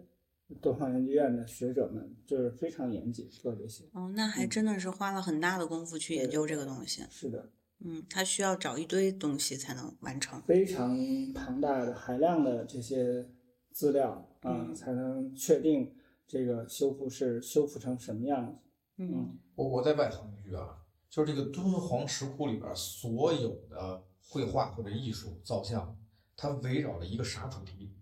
[0.63, 3.85] 敦煌研究院的学者们就是非常严谨做这些。
[3.93, 7.03] 哦，那还真的是花了很大的功夫去研究这个东西。
[7.11, 7.51] 是的，
[7.85, 10.41] 嗯，他需要找一堆东西才能完成。
[10.43, 10.97] 非常
[11.35, 13.29] 庞大的海量的这些
[13.77, 14.11] 资料
[14.41, 15.95] 啊，嗯才能确定
[16.27, 18.59] 这个修复是修复成什么样子。
[18.97, 25.95] 嗯我我再外行一句啊，就是这个敦煌石窟里边所有的绘画或者艺术造像，
[26.35, 27.93] 它围绕着一个啥主题？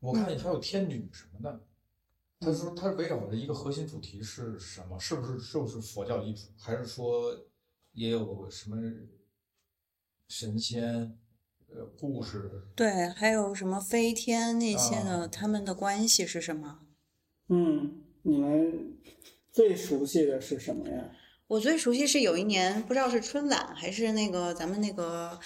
[0.00, 1.60] 我看见还有天女什么的，
[2.40, 4.98] 他说他围绕着一个核心主题是什么？
[4.98, 7.38] 是不是就是佛教艺术，还是说
[7.92, 8.76] 也有什么
[10.26, 11.18] 神仙
[11.76, 12.50] 呃故事？
[12.74, 16.78] 对，还有什么飞天那些的，啊他们的关系是什么？
[17.48, 18.96] 嗯，你们
[19.52, 21.10] 最熟悉的是什么呀？
[21.48, 25.38] 我最熟悉是有一年不知道是春晚还是那个咱们那个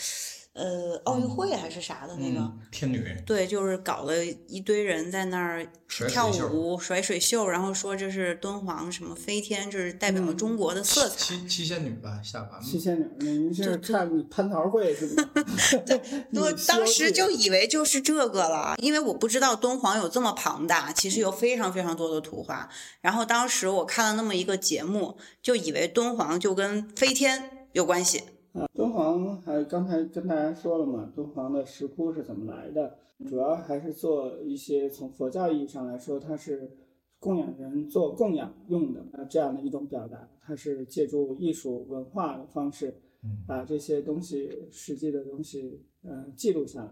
[0.61, 5.67] 呃奥运会还是啥的那个，嗯，天女对，就是搞了一堆人在那儿
[6.07, 11.17] 跳舞、甩水袖，然后说这是敦煌什么飞天，这是代表了中国的色彩。
[11.17, 15.31] 七七仙女吧，下凡七仙女，您是看蟠桃会是吗？
[16.35, 22.69] 我 你西游当时就以为就是这个了，因为我不知道敦煌有这么庞大，其实有非常非常多的图画。
[23.01, 28.25] 然后当时我看了那么一个节目，就以为敦煌就跟飞天有关系。
[28.53, 32.97] 啊，敦煌还刚才跟大家说了嘛，敦煌的石窟是怎么来的？
[33.29, 36.71] 主要还是做一些从佛教意义上来说，它是
[37.19, 46.91] 供养人做供养用的啊这样的一种表达，它是借助艺术文化的方式，嗯把这些东西实际的东西呃记录下来。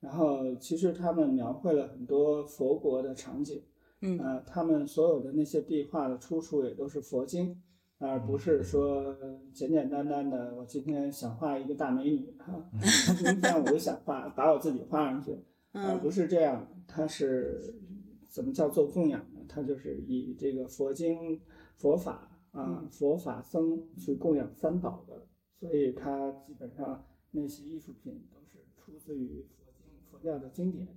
[0.00, 3.62] 然后其实他们描绘了很多佛国的场景，
[4.02, 7.62] 嗯呃，他们所有的那些壁画的出处也都是佛经，
[8.00, 9.14] 而不是说
[9.52, 12.70] 简简单单的我今天想画一个大美女哈，
[13.22, 15.32] 明天我就想画把我自己画上去，
[15.72, 17.74] 而嗯不是这样，它是
[18.26, 19.40] 怎么叫做供养呢？
[19.46, 21.38] 它就是以这个佛经、
[21.76, 25.26] 佛法啊、佛法僧去供养三宝的，
[25.58, 30.88] 所以它基本上那些艺术品都是出自于佛经、佛教的经典。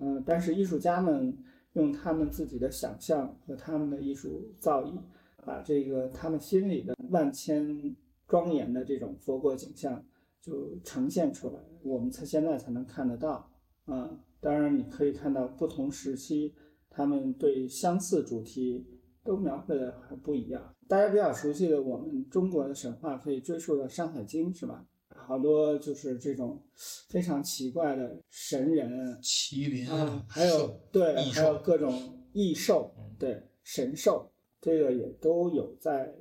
[0.00, 1.36] 嗯、但是艺术家们
[1.72, 4.98] 用他们自己的想象和他们的艺术造诣，
[5.44, 7.94] 把这个他们心里的万千
[8.26, 10.04] 庄严的这种佛国景象
[10.40, 13.50] 就呈现出来，我们才现在才能看得到。
[13.84, 16.54] 啊，当然你可以看到不同时期
[16.88, 18.86] 他们对相似主题
[19.24, 20.74] 都描绘的还不一样。
[20.88, 24.86] 大家比较熟悉的我们中国的神话可以追溯到《山海经》，是吧？
[25.14, 26.60] 好多就是这种
[27.08, 28.90] 非常奇怪的神人，
[29.22, 31.92] 麒麟啊，还有对，还有各种
[32.32, 34.31] 异兽嗯，对，神兽，
[34.62, 36.14] 这个也都有在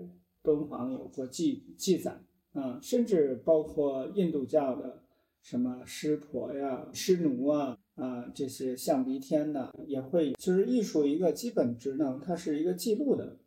[0.43, 2.19] 敦煌有过记记载，
[2.53, 5.03] 嗯，甚至包括印度教的
[5.41, 13.37] 什么湿婆呀、湿奴啊啊这些象鼻天的也会，就是艺术一个基本职能，它是一个记录的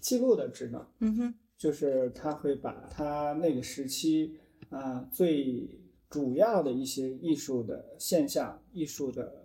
[0.00, 0.84] 记录的职能。
[0.98, 1.34] 嗯哼。
[1.58, 4.34] 就是他会把他那个时期
[4.70, 5.68] 啊、最
[6.10, 9.44] 主要的一些艺术的现象、艺术的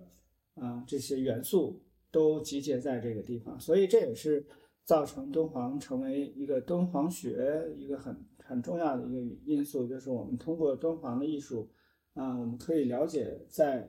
[0.55, 4.43] 啊、这些元素都集结在这个地方，所以这也是
[4.87, 11.69] 造成敦煌成为一个敦煌学一个很很重要的一个因素，就是我们通过敦煌的艺术
[12.13, 13.87] 啊、我们可以了解在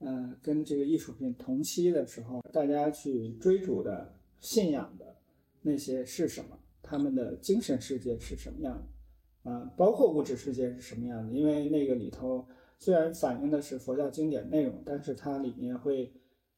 [0.00, 5.16] 嗯、呃跟这个艺术品同期的时候，大家去追逐的信仰的
[5.62, 6.58] 那些是什么。
[6.82, 8.74] 他们的精神世界是什么样
[9.44, 11.32] 的啊，包括物质世界是什么样的？
[11.32, 12.44] 因为那个里头
[12.80, 16.12] 虽然反映的是佛教经典内容，但是它里面会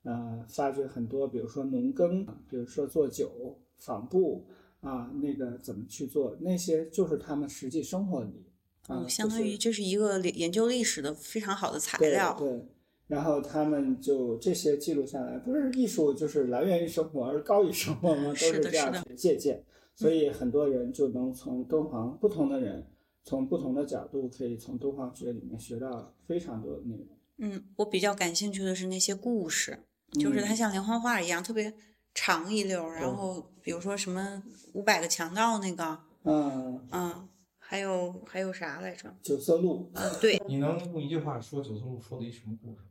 [0.05, 4.47] 呃发掘很多，比如说农耕，比如说做酒、纺布
[4.81, 8.47] 啊，那个怎么去做，那些就是他们实际生活里
[8.87, 12.35] 啊，哦，相当于这是一个研究历史的非常好的材料。
[12.39, 12.67] 对，
[13.07, 18.29] 然后他们就这些记录下来，不是艺术就是来源于生活，而高于生活吗？
[18.33, 19.63] 都是的这样是的去借鉴，
[19.95, 22.87] 所以很多人就能从敦煌不同的人
[23.23, 27.07] 从不同的角度，可以从敦煌学里面学到非常多的内容。
[27.39, 29.79] 嗯，我比较感兴趣的是那些故事，
[30.13, 31.73] 就是它像连环画一样，特别
[32.15, 32.95] 长一溜儿。
[32.95, 39.15] 然后比如说什么五百个强盗那个，嗯嗯，还有还有啥来着？
[39.23, 39.91] 九色鹿。
[39.95, 42.85] 嗯，对，你能用一句话说九色鹿说的一什么故事？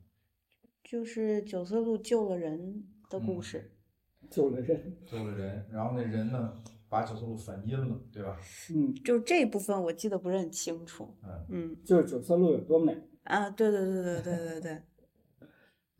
[0.84, 3.72] 就是九色鹿救了人的故事。
[4.30, 6.54] 救了人，救了人，然后那人呢，
[6.88, 8.36] 把九色鹿反阴了，对吧？
[8.74, 11.14] 嗯，就是这部分我记得不是很清楚。
[11.22, 12.96] 嗯嗯就是九色鹿有多美。
[13.24, 14.82] 啊，对对对对对对对，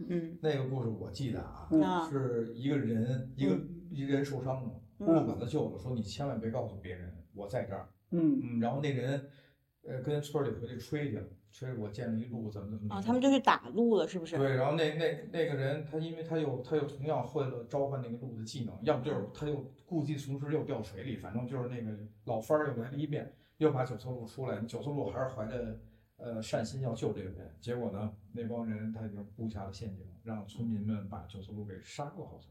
[0.08, 0.38] 嗯。
[0.40, 3.58] 那个故事我记得啊，是一个人，一个
[3.90, 5.06] 一个人受伤了，嗯。
[5.06, 7.88] 鹿把他救了，说你千万别告诉别人我在这儿。
[8.10, 8.40] 嗯。
[8.42, 9.28] 嗯，然后那人，
[9.86, 14.36] 呃，跟村里回去吹去了，吹我见了一鹿，怎么怎么啊，怎么他们就去打鹿了，是不是？
[14.36, 25.78] 对，然后那那那个人，他因为他又他又同样会了召唤那个鹿的技能，要不就是他又故技重施又掉水里，反正就是那个老番儿又来了一遍，又把九色鹿出来，九色鹿还是怀着
[26.16, 32.48] 呃善心要救这个人，结果呢，那帮人他已经布下了陷阱，让村民们把九色鹿给杀了，好像是，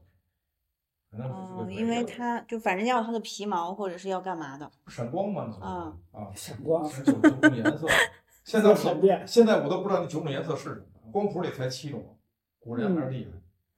[1.12, 4.70] 反正是哦，因为他就反正要他的皮毛，或者是要干嘛的？
[4.88, 7.88] 闪光嘛，那啊啊，闪光九九种颜色，
[8.44, 12.18] 现在我闪电现在我都不知道那九种颜色是什么，光谱里才七种，
[12.60, 13.28] 古人还是厉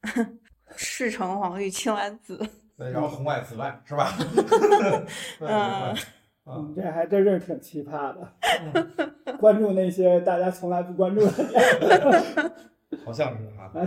[0.04, 0.26] 害。
[0.76, 2.38] 赤橙黄绿青蓝紫。
[2.78, 4.12] 然后红外紫外是吧？
[5.40, 5.48] 对
[6.46, 8.34] 嗯，这还真是挺奇葩的。
[9.40, 12.52] 关注那些大家从来不关注的点，
[13.04, 13.72] 好像是哈。
[13.76, 13.86] 哎，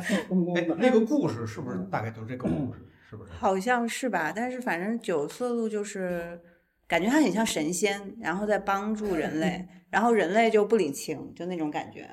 [0.65, 0.75] 的。
[0.77, 2.81] 那个故事是不是大概就是这个故事？
[3.09, 3.31] 是不是？
[3.33, 6.41] 好像是吧，但是反正九色鹿就是
[6.87, 12.09] 感觉它很像神仙，然后在帮助人类，然后人类就不领情，就那种感觉，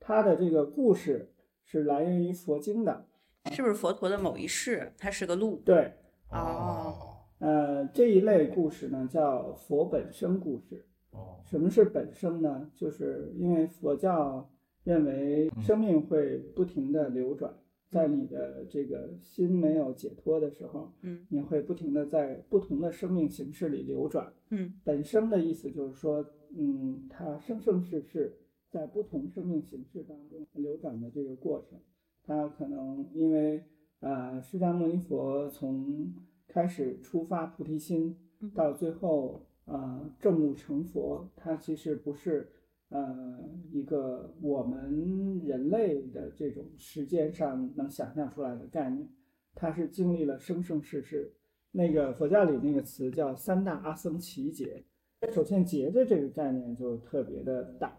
[0.00, 1.30] 它的这个故事
[1.64, 3.06] 是来源于佛经的。
[3.52, 5.62] 是不是佛陀的某一世，它是个鹿？
[5.64, 5.92] 对，
[6.30, 10.84] 哦，呃，这一类故事呢叫佛本生故事。
[11.10, 12.70] 哦什么是本生呢？
[12.74, 14.48] 就是因为佛教
[14.82, 17.54] 认为生命会不停的流转，
[17.88, 24.32] 在你的这个心没有解脱的时候，嗯你会不停的在不同的生命形式里流转。
[24.50, 26.24] 嗯本生的意思就是说，
[26.56, 28.36] 嗯，它生生世世
[28.70, 31.78] 在不同生命形式当中流转的这个过程，
[32.24, 33.62] 它可能因为
[34.00, 36.12] 呃，释迦牟尼佛从
[36.48, 42.50] 开始出发菩提心嗯到最后呃正悟成佛，它其实不是
[42.90, 43.38] 呃
[43.72, 49.08] 一个我们人类的这种时间上能想象出来的概念，
[49.54, 51.32] 它是经历了生生世世。
[51.72, 54.84] 那个佛教里那个词叫三大阿僧祇劫。
[55.32, 57.96] 首先，劫的这个概念就特别的大。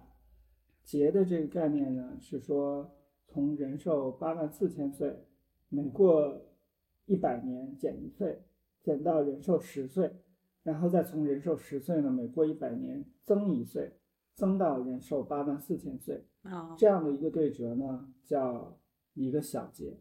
[0.83, 2.89] 劫的这个概念呢，是说
[3.27, 5.13] 从人寿八万四千岁，
[5.67, 6.39] 每过
[7.05, 8.41] 一百年减一岁，
[8.81, 10.11] 减到人寿十岁，
[10.63, 13.99] 然后再从人寿十岁呢，每过一百年增一岁，
[14.33, 16.25] 增到人寿八万四千岁。
[16.43, 18.79] 哦，这样的一个对折呢，叫
[19.13, 19.99] 一个小节；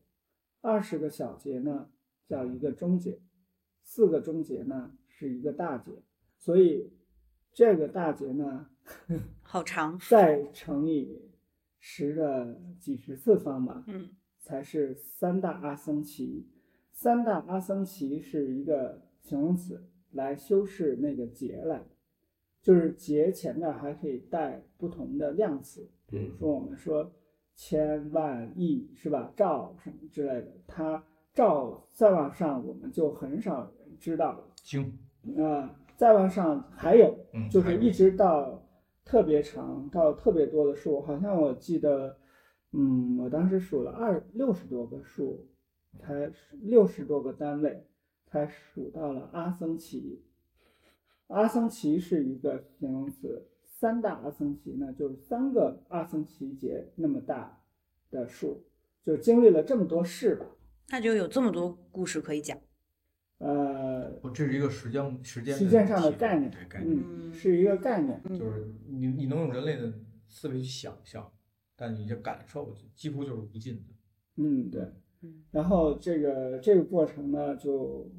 [0.61, 1.90] 二十个小节呢，
[2.27, 3.21] 叫一个中节；
[3.83, 6.03] 四个中节呢，是一个大节。
[6.38, 6.93] 所以
[7.53, 8.69] 这个大节呢，
[9.43, 11.31] 好长，再乘以
[11.79, 16.45] 十的几十次方吧，嗯才是三大阿僧祇。
[16.95, 21.87] 三大阿僧祇是一个形容词，来修饰那个劫来的，
[22.63, 27.13] 就是劫前面还可以带不同的量词，比如说我们说
[27.57, 31.05] 千万亿是吧，兆什么之类的，它
[31.35, 34.45] 兆再往上我们就很少人知道了。
[34.63, 34.97] 经，
[35.37, 38.65] 啊、再往上还有，嗯，就是一直到
[39.05, 42.17] 特别长到特别多的数，好像我记得，
[42.73, 45.45] 嗯，我当时数了二六十多个数，
[45.99, 46.31] 才
[46.63, 47.87] 六十多个单位，
[48.27, 50.19] 才数到了阿僧祇。
[51.29, 57.63] 阿僧祇是一个形容词，三大阿僧祇呢，就是三个阿僧祇劫那么大
[58.11, 58.65] 的数，
[59.05, 60.47] 就经历了这么多事吧。
[60.91, 62.59] 那就有这么多故事可以讲。
[63.39, 68.23] 呃，不，这是一个时间时间时间上的概念对概念，嗯，是一个概念。
[68.39, 69.92] 就是你你能用人类的
[70.29, 71.33] 思维去想象，
[71.75, 73.83] 但你这感受几乎就是无尽的。
[74.37, 74.83] 嗯，对
[75.25, 75.44] 嗯。
[75.50, 78.10] 然后这个这个过程呢，就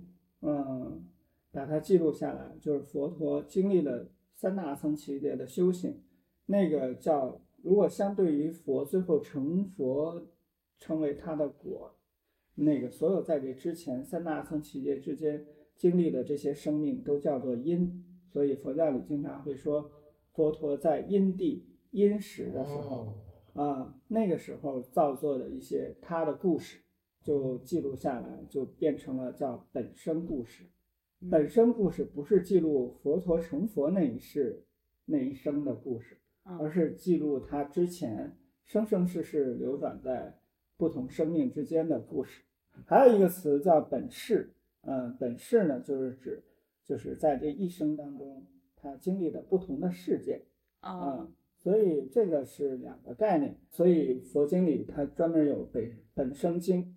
[0.42, 1.06] 嗯，
[1.52, 6.02] 把它记录下来，就是佛陀经历了三大阿僧祇劫的修行，
[6.48, 10.28] 那个叫如果相对于佛最后成佛，
[10.80, 11.96] 成为他的果，
[12.56, 15.46] 那个所有在这之前三大阿僧祇劫之间
[15.76, 19.92] 经历的这些生命都叫做因，所以佛教里经常会说，
[20.34, 22.98] 佛陀在因地因时的时候。
[22.98, 23.14] 哦，
[23.56, 26.82] 啊，那个时候造作的一些他的故事，
[27.26, 30.64] 就记录下来，就变成了叫本生故事。
[31.32, 34.64] 本身故事不是记录佛陀成佛那一世
[35.06, 40.38] 那一生的故事，而是记录他之前生生世世流转在
[40.78, 42.44] 不同生命之间的故事。
[42.86, 46.44] 还有一个词叫本世，嗯，本世呢就是指
[46.84, 48.46] 就是在这一生当中
[48.76, 50.44] 他经历的不同的事件，
[50.82, 53.58] 啊，所以这个是两个概念。
[53.72, 56.96] 所以佛经里它专门有本本生经，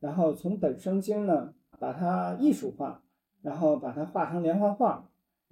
[0.00, 3.02] 然后从本生经呢把它艺术化。
[3.40, 5.08] 然后把它画成连环画，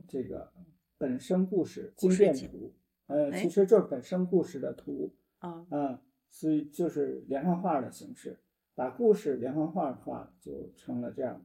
[0.09, 0.53] 这个
[0.99, 2.74] 本生故事经变图，
[3.07, 5.97] 呃，其实就是本生故事的图啊，嗯，
[6.28, 8.40] 所以就是连环画的形式，
[8.74, 11.40] 把故事连环画画就成了这样。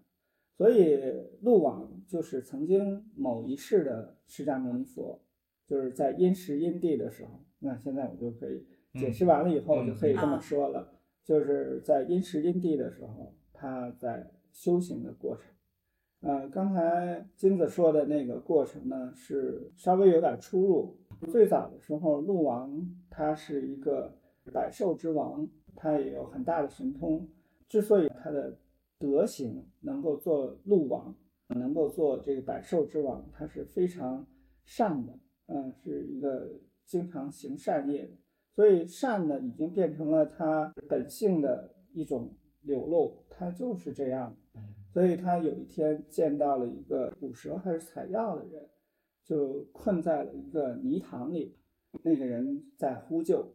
[0.58, 0.99] 所以
[1.41, 5.22] 路网就是曾经某一世的释迦牟尼佛，
[5.68, 10.91] 就是在因时因地的时候，那现在我就可以解释完了以后就可以这么说了，
[11.24, 15.46] 就是在因时因地的时候，他在修行的过程。
[16.22, 20.98] 呃，刚才金子说的那个过程呢，是稍微有点出入。
[21.32, 24.16] 最早的时候，鹿王他是一个
[24.52, 27.28] 百兽之王，他也有很大的神通。
[27.70, 28.58] 之所以他的
[29.00, 31.16] 德行能够做鹿王，
[31.48, 34.28] 能够做这个百兽之王，他是非常
[34.64, 36.52] 善的，嗯，是一个
[36.86, 38.12] 经常行善业的。
[38.56, 44.36] 所以善呢，已经变成了他本性的一种流露，他就是这样。
[44.93, 48.70] 所以他有一天见到了一个捕蛇还是采药的人，
[49.24, 51.58] 就困在了一个泥塘里。
[52.04, 53.54] 那个人在呼救，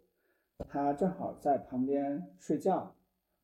[0.68, 2.94] 他正好在旁边睡觉。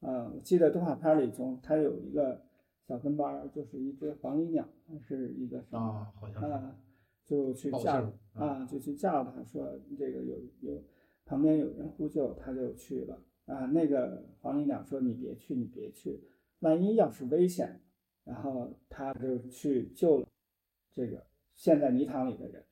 [0.00, 2.42] 嗯，我记得动画片里中他有一个
[2.86, 4.68] 小跟班，就是一只黄鹂鸟，
[5.00, 6.76] 是一个啊，好像啊，
[7.24, 10.82] 就去叫啊，就去叫他说这个有有
[11.24, 13.66] 旁边有人呼救，他就去了啊。
[13.66, 16.22] 那个黄鹂鸟说你别去，你别去。
[16.60, 17.80] 万一要是危险，
[18.24, 20.26] 然后他就去救了
[20.92, 22.64] 这个陷在泥塘里的人。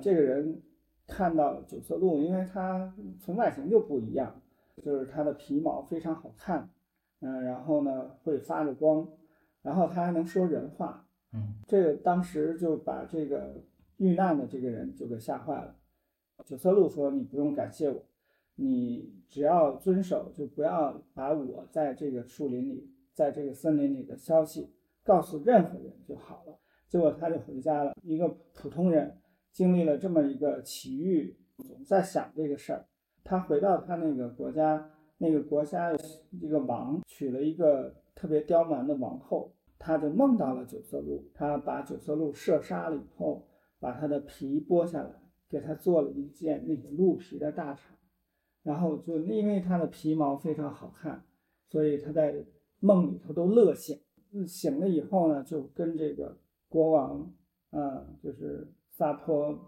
[0.00, 0.62] 这个人
[1.06, 4.42] 看到九色鹿，因为它从外形就不一样，
[4.82, 6.70] 就是它的皮毛非常好看，
[7.20, 9.08] 嗯，然后呢会发着光，
[9.62, 13.62] 然后它还能说人话，嗯，这个当时就把这个
[13.96, 15.76] 遇难的这个人就给吓坏了。
[16.44, 18.02] 九色鹿说：“你不用感谢我，
[18.56, 24.70] 你只要遵守，就不要把我在这个树林里。”在这个森林里的消息
[25.02, 26.58] 告诉任何人就好了。
[26.86, 27.94] 结果他就回家了。
[28.02, 29.16] 一个普通人
[29.50, 32.84] 经历了这么一个奇遇，总在想这个事儿。
[33.24, 35.96] 他回到他那个国家，那个国家
[36.30, 41.24] 一个王娶了一个特别刁蛮的王后，他就梦到了九色鹿。
[41.32, 43.48] 他把九色鹿射杀了以后，
[43.80, 45.10] 把它的皮剥下来，
[45.48, 47.78] 给他做了一件那个鹿皮的大氅。
[48.62, 51.24] 然后就因为他的皮毛非常好看，
[51.68, 52.46] 所以他在。
[52.78, 53.98] 梦里头都乐醒，
[54.46, 56.36] 醒了以后呢，就跟这个
[56.68, 57.32] 国王，
[57.70, 59.58] 啊，就是撒泼，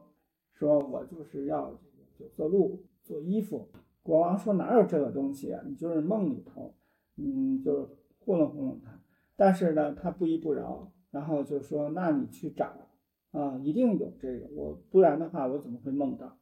[0.52, 3.66] 说我就是要这个九色鹿做衣服。
[4.02, 5.64] 国王说哪有这个东西啊？
[5.66, 6.74] 你就是梦里头，
[7.16, 9.00] 嗯，就糊弄糊弄他。
[9.34, 12.87] 但是呢，他不依不饶，然后就说那你去找，
[13.38, 16.36] 啊，一定有这个，我不然的话我怎么会梦到？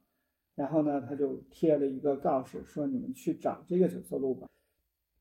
[0.55, 4.47] 然后呢，他就贴了一个告示，说你们去找这个九色鹿吧。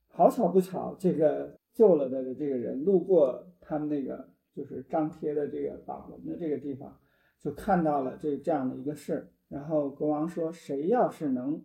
[0.09, 6.99] 好巧不巧，这个救了的这个人路过他们那个就是张贴的这个榜文的这个地方，
[7.39, 9.31] 就看到了这这样的一个事。
[9.49, 11.63] 然后国王说：“谁要是能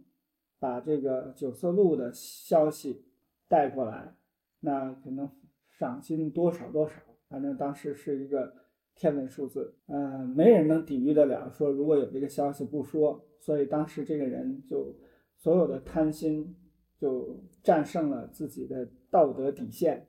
[0.60, 3.06] 把这个九色鹿的消息
[3.48, 4.14] 带过来，
[4.60, 5.32] 那可能
[5.70, 6.96] 赏金多少多少。
[7.30, 8.54] 反正当时是一个
[8.96, 11.50] 天文数字，嗯，没人能抵御得了。
[11.52, 14.96] 说如果有这个消息不说，所以当时这个人就
[15.36, 16.56] 所有的贪心。”
[17.02, 20.08] 就战胜了自己的道德底线，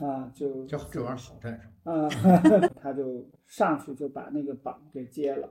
[0.00, 2.06] 啊，就这这玩意儿好战胜啊，
[2.76, 5.48] 他就上去就把那个榜给揭了，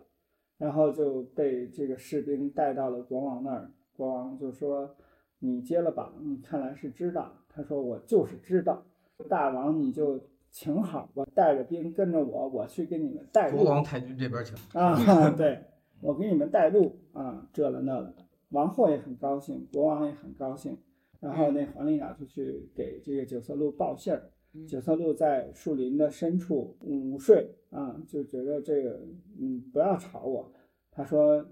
[0.59, 3.71] 然后就被这个士兵带到了国王那儿。
[3.93, 4.95] 国王就说
[5.41, 8.85] ：“你揭了榜，你看来是知道。”他说：“我就是知道。”
[9.27, 10.21] 大王你就
[10.55, 13.57] 请好，我带着兵跟着我，我去给你们带路。
[13.57, 15.59] 国王太君这边请啊，对
[15.99, 18.15] 我给你们带路啊，这了那了。
[18.51, 20.77] 王后也很高兴，国王也很高兴，
[21.19, 24.31] 然后那黄鹂鸟就去给这个九色鹿报信儿。
[24.65, 29.01] 九色鹿在树林的深处午睡啊，就觉得这个
[29.37, 30.49] 嗯不要吵我。
[30.89, 31.45] 他说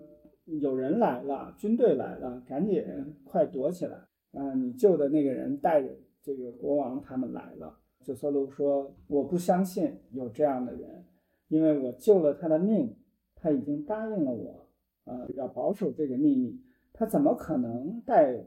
[0.45, 2.81] 有人来了，军队来了，赶紧
[3.25, 3.97] 快躲起来
[4.31, 4.53] 啊！
[4.53, 5.89] 你救的那个人带着
[6.21, 7.79] 这个国王他们来了。
[8.03, 11.05] 九色鹿说我不相信有这样的人，
[11.47, 12.95] 因为我救了他的命，
[13.35, 14.69] 他已经答应了我
[15.05, 16.61] 呃，要保守这个秘密。
[16.91, 18.45] 他怎么可能带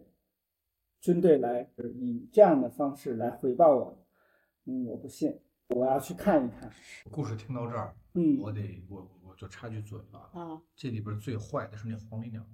[1.01, 4.07] 军队来以这样的方式来回报我？
[4.67, 5.41] 嗯，我不信。
[5.71, 6.71] 我要去看一看。
[7.11, 12.47] 故事听到这儿，嗯，我得我我就插句嘴了啊，这里边最坏的是那黄鹂鸟，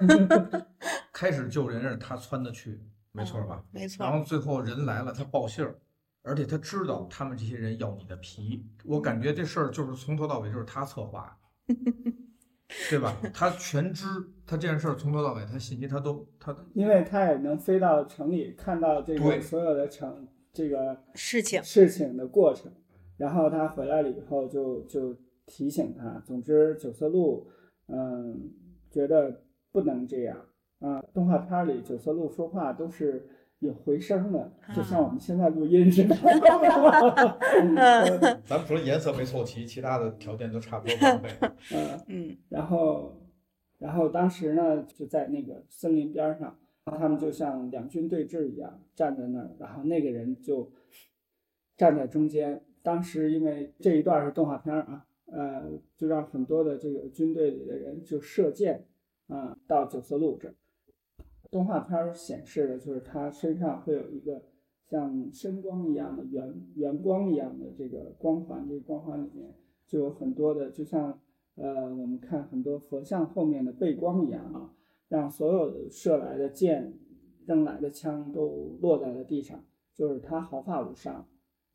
[1.12, 2.80] 开始救人是他窜的去，
[3.12, 3.64] 没错吧？
[3.70, 4.04] 没错。
[4.04, 5.78] 然后最后人来了，他报信儿，
[6.22, 11.38] 而且他知道他们这些人要你的皮，我感觉这事儿就是从头到尾就是他策划，
[12.88, 13.16] 对吧？
[13.32, 14.06] 他全知，
[14.46, 22.70] 他这件事儿从头到尾，他信息他都他，因为他也能飞到城里看到这个所有的城这个事情事情的过程，
[23.16, 25.16] 然后他回来了以后就就
[25.46, 26.22] 提醒他。
[26.26, 27.48] 总之，九色鹿，
[27.88, 28.52] 嗯，
[28.90, 29.42] 觉得
[29.72, 30.36] 不能这样
[30.80, 31.00] 啊。
[31.14, 33.26] 动画片里九色鹿说话都是
[33.60, 36.16] 有回声的，就像我们现在录音似的。
[38.44, 41.28] 咱们除了颜色没凑齐，其他的条件都差不多 完备。
[41.74, 43.20] 嗯嗯，然后，
[43.78, 50.72] 然后当时呢，就在那个森林边上，他们就像两军对峙一样站在那儿，然后那个人就
[51.76, 52.64] 站在中间。
[52.82, 58.86] 当时因为这一段是动画片啊，呃，就让很多的这个军队里的人就射箭
[59.28, 60.54] 啊到九色鹿这儿。
[61.50, 64.42] 动画片显示的就是他身上会有一个
[64.86, 69.54] 像深光一样的圆圆光一样的这个光环，这个光环里面
[69.86, 71.20] 就有很多的，就像
[71.56, 74.72] 呃我们看很多佛像后面的背光一样啊，
[75.08, 76.94] 让所有的射来的箭、
[77.46, 81.26] 扔来的枪都落在了地上，就是他毫发无伤。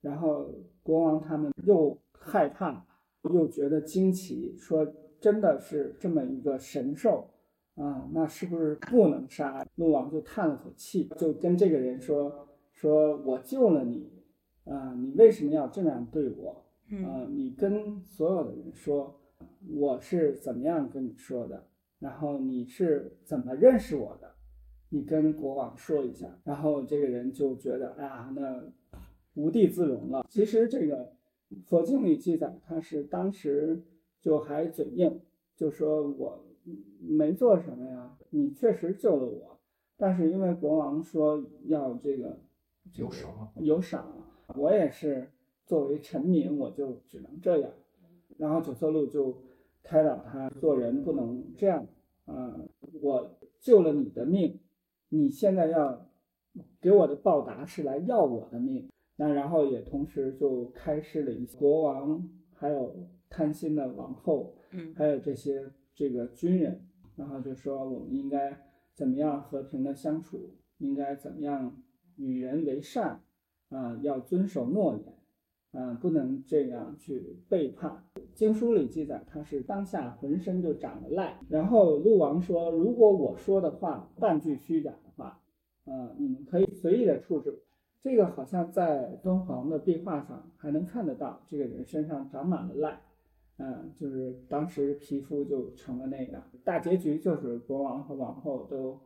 [0.01, 0.49] 然后
[0.83, 2.85] 国王他们又害怕
[3.23, 4.85] 又觉得惊奇，说
[5.19, 7.27] 真的是这么一个神兽。
[7.75, 9.67] 啊，那是不是不能杀？
[9.75, 14.09] 鹿王就叹了口气，就跟这个人说：“说我救了你，
[14.63, 16.65] 啊，你为什么要这样对我？
[17.03, 19.19] 啊，你跟所有的人说
[19.73, 21.67] 我是怎么样跟你说的，
[21.99, 24.31] 然后你是怎么认识我的，
[24.87, 28.63] 你跟国王说一下。”然后这个人就觉得，哎呀，那
[29.33, 30.25] 无地自容了。
[30.29, 31.11] 其实这个
[31.65, 33.83] 佛经里记载，他是当时
[34.21, 35.19] 就还嘴硬，
[35.57, 36.44] 就说我。
[36.99, 39.59] 没做什么呀，你确实救了我，
[39.97, 42.39] 但是因为国王说要这个
[42.95, 44.11] 有赏，有赏，
[44.55, 45.29] 我也是
[45.65, 47.71] 作为臣民，我就只能这样。
[48.37, 49.37] 然后九色鹿就
[49.83, 51.85] 开导他做人不能这样
[52.25, 52.59] 啊，
[53.01, 54.59] 我救了你的命，
[55.09, 56.09] 你现在要
[56.81, 58.89] 给我的报答是来要我的命。
[59.17, 62.93] 那然后也同时就开示了一些国王，还有
[63.29, 65.71] 贪心的王后，嗯，还有这些。
[65.95, 66.85] 这个军人，
[67.15, 68.59] 然后就说我们应该
[68.93, 71.81] 怎么样和平的相处，应该怎么样
[72.17, 73.23] 与人为善，
[73.69, 78.03] 啊，要遵守诺言，啊，不能这样去背叛。
[78.33, 81.35] 经书里记载，他是当下浑身就长了癞。
[81.47, 85.41] 然后陆王说，如果我说的话半句虚假的话，
[85.85, 87.61] 啊，你们可以随意的处置。
[88.01, 92.97] 这个好像在敦煌的壁画上还能看得到，这个人身上长满了癞。
[93.57, 98.99] 嗯，就是当时皮肤就成了那样，大结局就是国王和王后都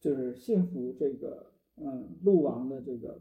[0.00, 3.20] 就是信服这个嗯鹿王的这个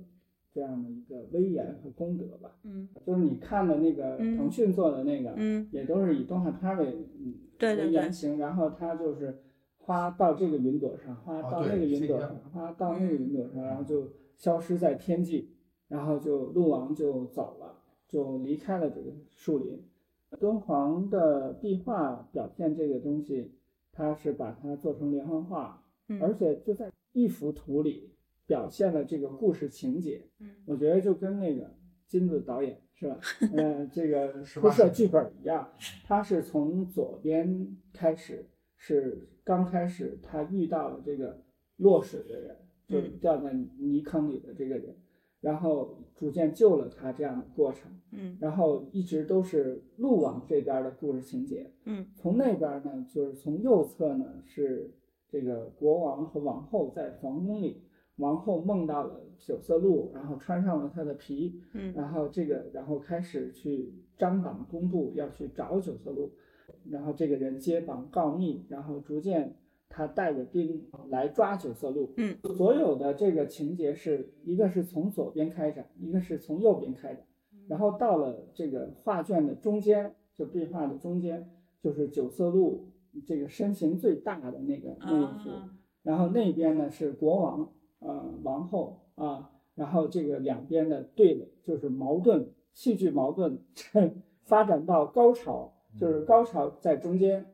[0.51, 2.57] 这样的一个威严和功德吧。
[2.63, 9.37] 嗯，就是你看的那个腾讯做的那个，嗯，也都是以动画片为嗯为原型，然后他就是
[9.77, 15.51] 花到这个云朵上，花到那个云朵上，花到那个云朵上，然后就消失在天际，
[15.89, 19.79] 然后就鹿王就走了，就离开了这个树林。
[20.35, 23.51] 敦煌的壁画表现这个东西，
[23.91, 25.83] 它是把它做成连环画，
[26.21, 28.13] 而且就在一幅图里
[28.45, 30.27] 表现了这个故事情节。
[30.65, 31.73] 我觉得就跟那个
[32.07, 33.19] 金子导演是吧？
[33.55, 35.69] 呃，这个铺设剧本一样，
[36.03, 38.45] 他是从左边开始，
[38.77, 41.41] 是刚开始他遇到了这个
[41.77, 42.57] 落水的人，
[42.87, 44.95] 就掉在泥坑里的这个人。
[45.41, 54.89] 然后逐渐救了他这样的过程，嗯，然后一直都是陆王这边的故事情节，嗯，从那边呢，就是从右侧呢是
[55.27, 57.81] 这个国王和王后在皇宫里，
[58.17, 66.31] 王后梦到了九色鹿，然后穿上了他的皮，嗯，然后这个然后开始去张榜公布要去找九色鹿，
[66.89, 69.55] 然后这个人接榜告密，然后逐渐。
[69.87, 77.23] 他带着兵来抓九色鹿，嗯，所有的这个情节是一个是从左边开展，一个是从右边开展，
[77.67, 81.49] 然后到了这个画卷的中间，就壁画的中间，
[81.81, 82.91] 就是九色鹿
[83.25, 85.49] 这个身形最大的那个那一幅，
[86.03, 93.59] 然后那边呢是国王，呃，王后啊，然后这个两边的对垒就是矛盾，戏剧矛盾
[94.43, 97.45] 发展到高潮，就是高潮在中间。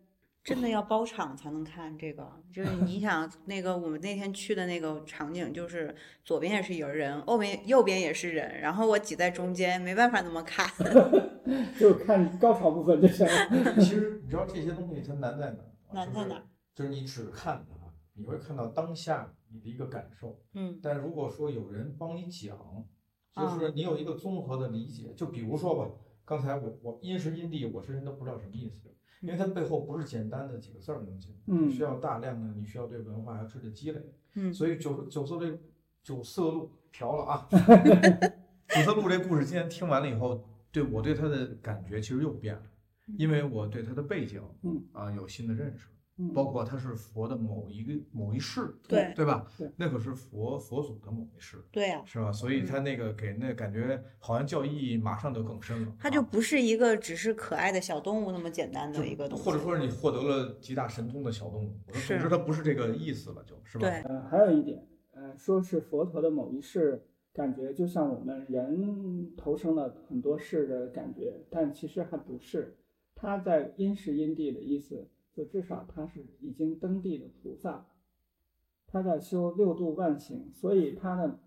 [0.43, 10.67] 真的要包场才能看这个，就是你 想那个我们那天去的那个场景，就是左边也是有人，后边右边也是人，然后我挤在中间，没办法那么看，
[11.79, 13.75] 就看高潮部分就行了。
[13.79, 15.59] 其实你知道这些东西它难在哪？
[15.93, 16.43] 难在哪儿？
[16.73, 17.75] 就是你只看它，
[18.15, 20.39] 你会看到当下你的一个感受。
[20.55, 22.57] 嗯但如果说有人帮你讲，
[23.35, 25.91] 就是你有一个综合的理解，就比如说吧，
[26.25, 34.01] 刚才我我因时因地，我是人都不知道什么意思，因为它背后不是简单的几个字儿能进，嗯需要大量的你需要对文化要知识积累。
[34.35, 35.59] 嗯所以九九色这
[36.03, 37.47] 九色鹿嫖了啊，
[38.69, 42.63] 九色鹿这故事今天听完了以后，对我对它的感觉其实又变了，
[43.17, 45.87] 因为我对它的背景，嗯啊有新的认识。
[46.29, 49.45] 嗯包括它是佛的某一个某一世，对对吧？
[49.57, 52.31] 对那可是佛佛祖的某一世，对呀、是吧？
[52.31, 63.89] 所以嗯他那个给那感觉好像教义马上就更深了，啊它就不是一个只是可爱的小动物那么简单的一个东西，或者说是你获得了极大神通的小动物，我说是总之它不是这个意思了，就是吧？
[63.89, 67.03] 对，呃，还有一点，呃，说是佛陀的某一世，
[67.33, 72.77] 感觉就像我们人投生了很多世的感觉，但其实还不是。
[73.13, 77.87] 他在因时因地的意思，就至少他是已经登地的菩萨，
[78.87, 81.39] 他在修六度万行，所以他的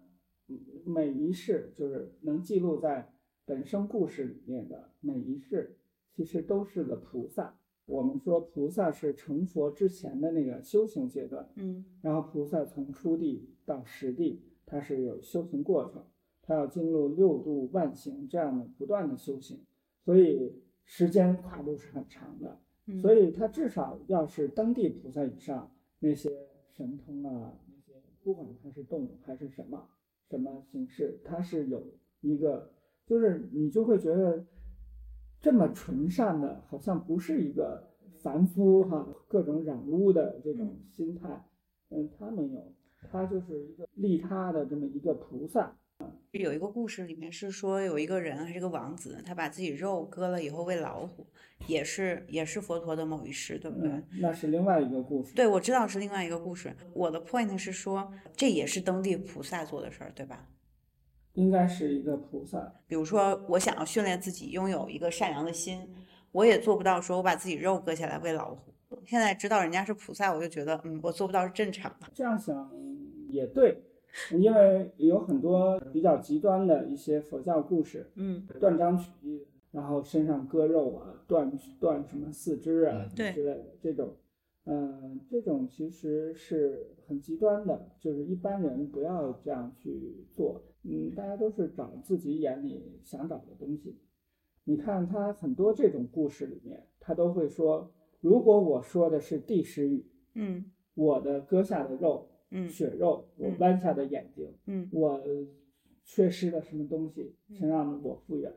[0.49, 3.12] 嗯每一世就是能记录在
[3.45, 5.76] 本生故事里面的每一世，
[6.12, 7.59] 其实都是个菩萨。
[7.87, 16.03] 我们说菩萨是成佛之前的那个修行阶段，嗯然后菩萨从初地到实地，它是有修行过程，
[16.41, 19.62] 它要进入六度万行这样的不断的修行，
[20.03, 22.59] 所以时间跨度是很长的。
[22.87, 25.70] 嗯，所以它至少要是当地菩萨以上，
[26.01, 26.30] 那些
[26.70, 29.89] 神通啊，那些不管它是动物还是什么
[30.28, 31.82] 什么形式，它是有
[32.20, 32.70] 一个，
[33.07, 34.45] 就是你就会觉得
[35.41, 41.47] 这么纯善的，好像不是一个凡夫哈，各种染污的这种心态，
[41.91, 42.72] 嗯，他没有，
[43.11, 45.76] 他就是一个利他的这么一个菩萨，
[46.41, 51.26] 有一个故事里面是说有一个人还是个王子，他把自己肉割了以后喂老虎，
[51.66, 53.89] 也是也是佛陀的某一世，对不对？
[53.91, 55.35] 嗯，那是另外一个故事。
[55.35, 56.74] 对，我知道是另外一个故事。
[56.93, 60.49] 我的 point 是说，这也是登地菩萨做的事儿，对吧？
[61.35, 65.80] 应该是一个菩萨，比如说，我想要训练自己拥有一个善良的心，
[66.30, 68.72] 我也做不到说我把自己肉割下来喂老虎。
[69.05, 72.07] 现在知道人家是菩萨，我就觉得，嗯，我做不到是正常的。
[72.14, 72.70] 这样想
[73.28, 73.82] 也对，
[74.33, 81.51] 因为有很多比较极端的一些佛教故事，嗯，断章取义，然后身上割肉啊，断
[81.81, 84.15] 断什么四肢啊之类的这种，
[84.67, 90.62] 嗯、这种其实是很极端的，就是一般人不要这样去做。
[90.85, 93.99] 嗯，大家都是找自己眼里想找的东西。
[94.65, 97.91] 你看他很多这种故事里面，他都会说，
[98.21, 105.20] 如果我说的是第十语，嗯我的割下的肉，嗯血肉，我嗯弯下的眼睛，嗯我
[106.05, 108.53] 缺失了什么东西，请让我复原，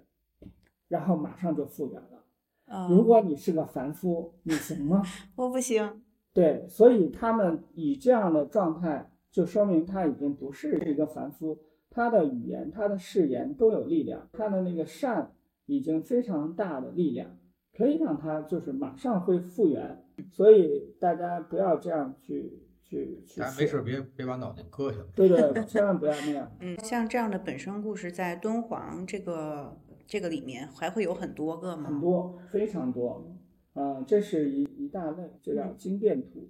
[0.88, 2.24] 然后马上就复原了。
[2.66, 5.02] 啊，如果你是个凡夫，你行吗？
[5.38, 6.02] 我不行，
[6.34, 11.58] 对，所以他们以这样的状态，就说明他已经不是一个凡夫，
[11.90, 15.34] 他的语言、他的誓言都有力量，他的那个善
[15.66, 17.38] 已经非常大的力量，
[17.74, 20.04] 可以让他就是马上会复原。
[20.32, 25.06] 所以大家不要这样去去去没事别别把脑袋割下来。
[25.14, 26.52] 对对，千万不要那样。
[26.62, 31.90] 嗯，像这样的本身故事，在敦煌这个这个里面还会有很多个吗？
[31.90, 33.36] 很多，非常多。
[33.74, 36.50] 啊、这是一一大类，就叫经变图。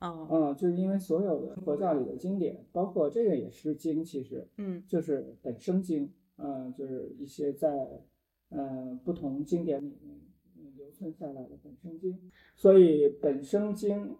[0.00, 7.68] 哦，啊、就是因为所有的佛教里的经典，包括这个也是经，其实嗯就是本生经，啊，就是一些在
[8.50, 10.20] 呃不同经典里面
[10.76, 12.20] 留存下来的本生经。
[12.54, 14.14] 所以本生经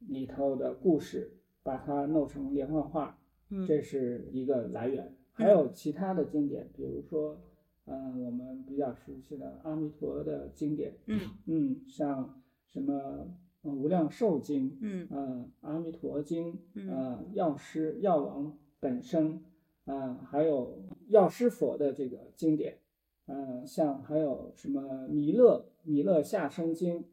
[0.00, 1.32] 里头的故事，
[1.62, 3.18] 把它弄成连环画，
[3.50, 3.66] 嗯。
[3.66, 5.14] 这是一个来源。
[5.32, 7.38] 还有其他的经典，比如说，
[7.84, 11.20] 呃，我们比较熟悉的阿弥陀的经典，嗯。
[11.46, 13.28] 嗯，像什么
[13.62, 15.06] 呃无量寿经，嗯。
[15.10, 16.88] 呃阿弥陀经，嗯。
[16.88, 19.42] 呃药师药王本生，
[19.84, 22.78] 呃还有药师佛的这个经典，
[23.26, 27.04] 嗯像还有什么弥勒弥勒下生经，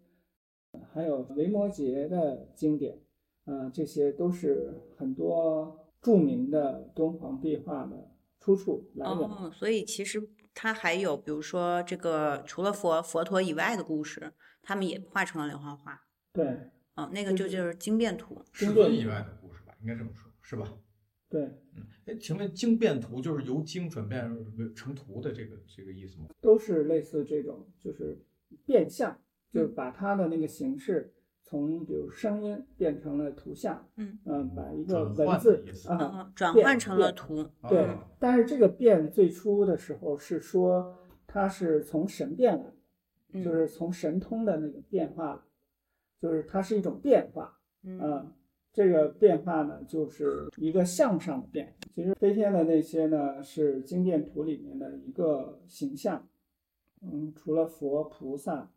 [0.93, 2.99] 还有维摩诘的经典，
[3.45, 9.17] 呃这些都是很多著名的敦煌壁画的出处来源。
[9.17, 10.21] 哦，所以其实
[10.53, 14.31] 它还有，比如说这个除了佛佛陀以外的故事，
[14.61, 15.99] 他们也画成了连环画。
[16.31, 16.45] 对
[16.95, 18.39] 哦，那个就就是经变图。
[18.51, 20.77] 世经变尊以外的故事吧，应该这么说，是吧？
[21.27, 21.41] 对，
[21.75, 24.21] 嗯，哎，请问经变图就是由经转变
[24.75, 26.27] 成图的这个这个意思吗？
[26.39, 28.23] 都是类似这种，就是
[28.65, 29.19] 变相，
[29.54, 34.18] 就是把它的那个形式从比如声音变成了图像，嗯。
[34.26, 40.97] 嗯，把一个文字啊，嗯，转换成了图，对啊，但是这个变最初的时候是说
[41.28, 42.74] 它是从神变来的，
[43.34, 43.43] 嗯。
[43.43, 45.45] 就是从神通的那个变化，
[46.20, 47.99] 就是它是一种变化，嗯。
[48.01, 48.34] 嗯，
[48.72, 51.76] 这个变化呢就是一个向上的变。
[51.93, 56.28] 其实飞天的那些呢是经变图里面的一个形象，
[57.01, 58.72] 嗯，除了佛菩萨，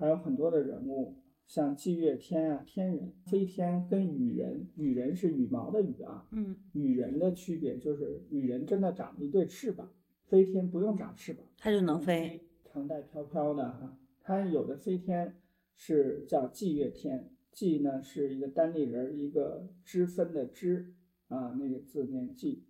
[0.00, 1.14] 还有很多的人物，
[1.46, 9.92] 像霁月天啊、天人、飞天跟羽人，羽人是羽毛的羽啊，嗯羽人的区别就是羽人真的长了一对翅膀，
[10.24, 13.98] 飞天不用长翅膀，它就能飞，长带飘飘的哈。
[14.22, 15.36] 它有的飞天
[15.76, 20.94] 是叫霁月天，霁呢是一个单立人儿，一个支分的支
[21.28, 22.60] 啊，那个字念霁，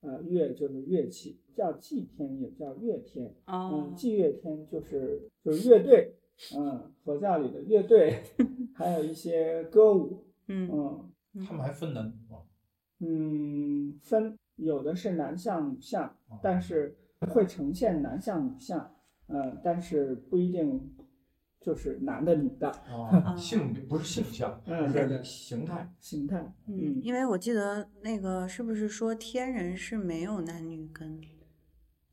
[0.00, 6.16] 啊月就是乐器，叫祭天也叫乐天，哦嗯，，祭乐天就是就是乐队，
[6.56, 8.22] 嗯，佛教里的乐队，
[8.74, 10.70] 还有一些歌舞，嗯
[11.34, 12.42] 嗯他们还分男女吗？
[13.00, 16.96] 嗯，分有的是男相女相，但是
[17.32, 18.94] 会呈现男相女相，
[19.28, 20.94] 嗯，但是不一定
[21.60, 25.94] 就是男的女的啊，性别不是性向，嗯对对是形态。
[26.00, 31.20] 形态，嗯，嗯，因为我记得那个是不是说天人是没有男女根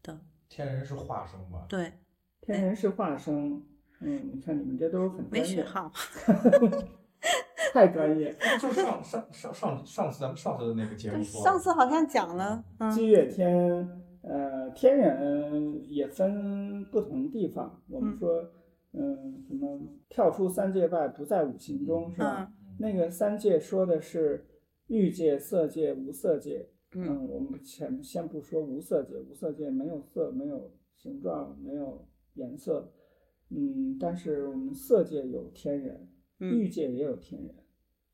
[0.04, 0.20] 的？
[0.50, 1.66] 天人是化生吧？
[1.68, 1.94] 对，
[2.42, 3.62] 天人是化生，
[4.02, 5.92] 嗯，你看你们这都很没专业，学好，
[7.74, 8.36] 太专业。
[8.62, 13.90] 就上上上上上次咱们上次的那个节目说，上次好像讲了，祭嗯月天，
[14.22, 17.82] 呃，天人也分不同地方。
[17.90, 18.44] 我们嗯说，
[18.94, 19.80] 嗯，什么
[20.10, 22.48] 跳出三界外，不在五行中，是吧？
[22.50, 24.46] 嗯那个三界说的是
[24.86, 26.70] 欲界、色界、无色界。
[26.94, 32.88] 嗯嗯，我们前先不说无色界，无色界没有色，没有形状，没有颜色。
[33.50, 36.08] 嗯，但是我们色界有天人，
[36.40, 37.56] 欲嗯界也有天人，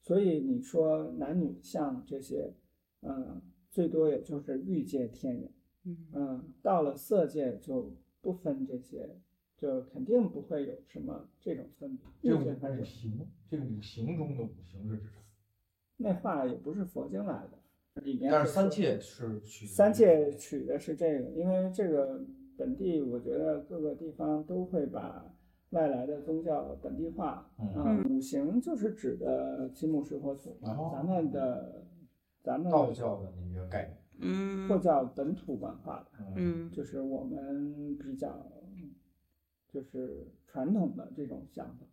[0.01, 2.53] 所以你说男女像这些，
[3.01, 5.51] 嗯，最多也就是欲界天人。
[5.85, 9.17] 嗯嗯，到了色界就不分这些，
[9.57, 12.31] 就肯定不会有什么这种分别。
[12.31, 15.19] 这五行，这个五行中的五行是指啥？
[15.97, 22.25] 那话也不是佛经来的，里面但是三界是取三界取的是这个，因为这个
[22.57, 25.25] 本地，我觉得各个地方都会把
[25.71, 27.49] 外来的宗教本地化。
[27.59, 31.85] 嗯啊五行就是指的金木水火土咱们的
[32.43, 33.97] 咱们道教的那个概念。
[34.25, 38.45] 嗯或叫本土文化的，嗯就是我们比较
[39.67, 41.85] 就是传统的这种想法。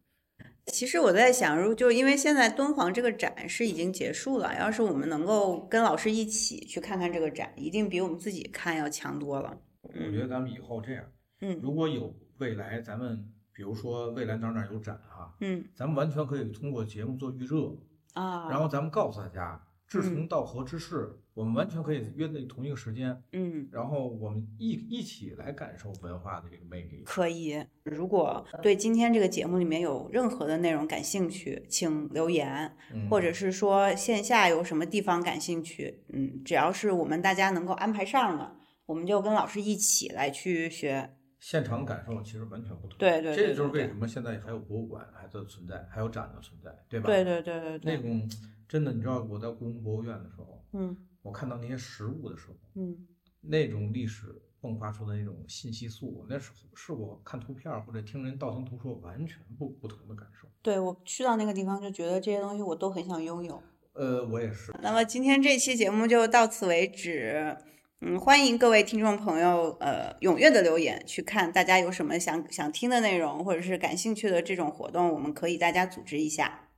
[0.67, 9.59] 其实我在想，如就因为现在敦煌这个展是已经结束了，要是我们能够跟老师一起去看看这个展，一定比我们自己看要强多了。
[9.95, 11.05] 我觉得咱们以后这样，
[11.41, 11.59] 嗯。
[11.63, 15.65] 如果有未来，咱们比如说未来哪儿哪儿有展哈、嗯。
[15.75, 17.77] 咱们完全可以通过节目做预热，
[18.15, 23.69] 啊，然后咱们告诉大家志同道合之事，我们完全可以约在同一个时间，嗯。
[23.73, 27.03] 然后我们一一起来感受文化的这个魅力。
[27.05, 33.09] 可以，如果对今天这个节目里面有任何的内容感兴趣，请留言，嗯。
[33.09, 38.57] 或者是说线下有什么地方感兴趣，嗯，只要是我们大家能够安排上的，
[38.91, 41.09] 我们就跟老师一起来去学。
[41.39, 42.99] 现场感受其实完全不同。
[42.99, 47.07] 对对对这就是为什么现在还有博物馆还在存在，还有展的存在，对吧？
[47.07, 48.29] 对对对对对，那种
[48.69, 53.07] 真的，你知道我在故宫博物院的时候，嗯我看到那些实物的时候，嗯
[53.41, 54.27] 那种历史
[54.61, 60.49] 迸发出的那种信息素，那是是我看图片儿或者听人道听途说完全不不同的感受。
[60.63, 63.63] 对我去到那个地方就觉得这些东西我都很想拥有。
[63.93, 64.73] 呃，我也是。
[64.83, 67.57] 那么今天这期节目就到此为止。
[68.03, 76.69] 嗯，欢迎各位听众朋友，呃，踊跃的留言，去看大家有什么想想听的内容，或者是感兴趣的这种活动，我们可以大家组织一下。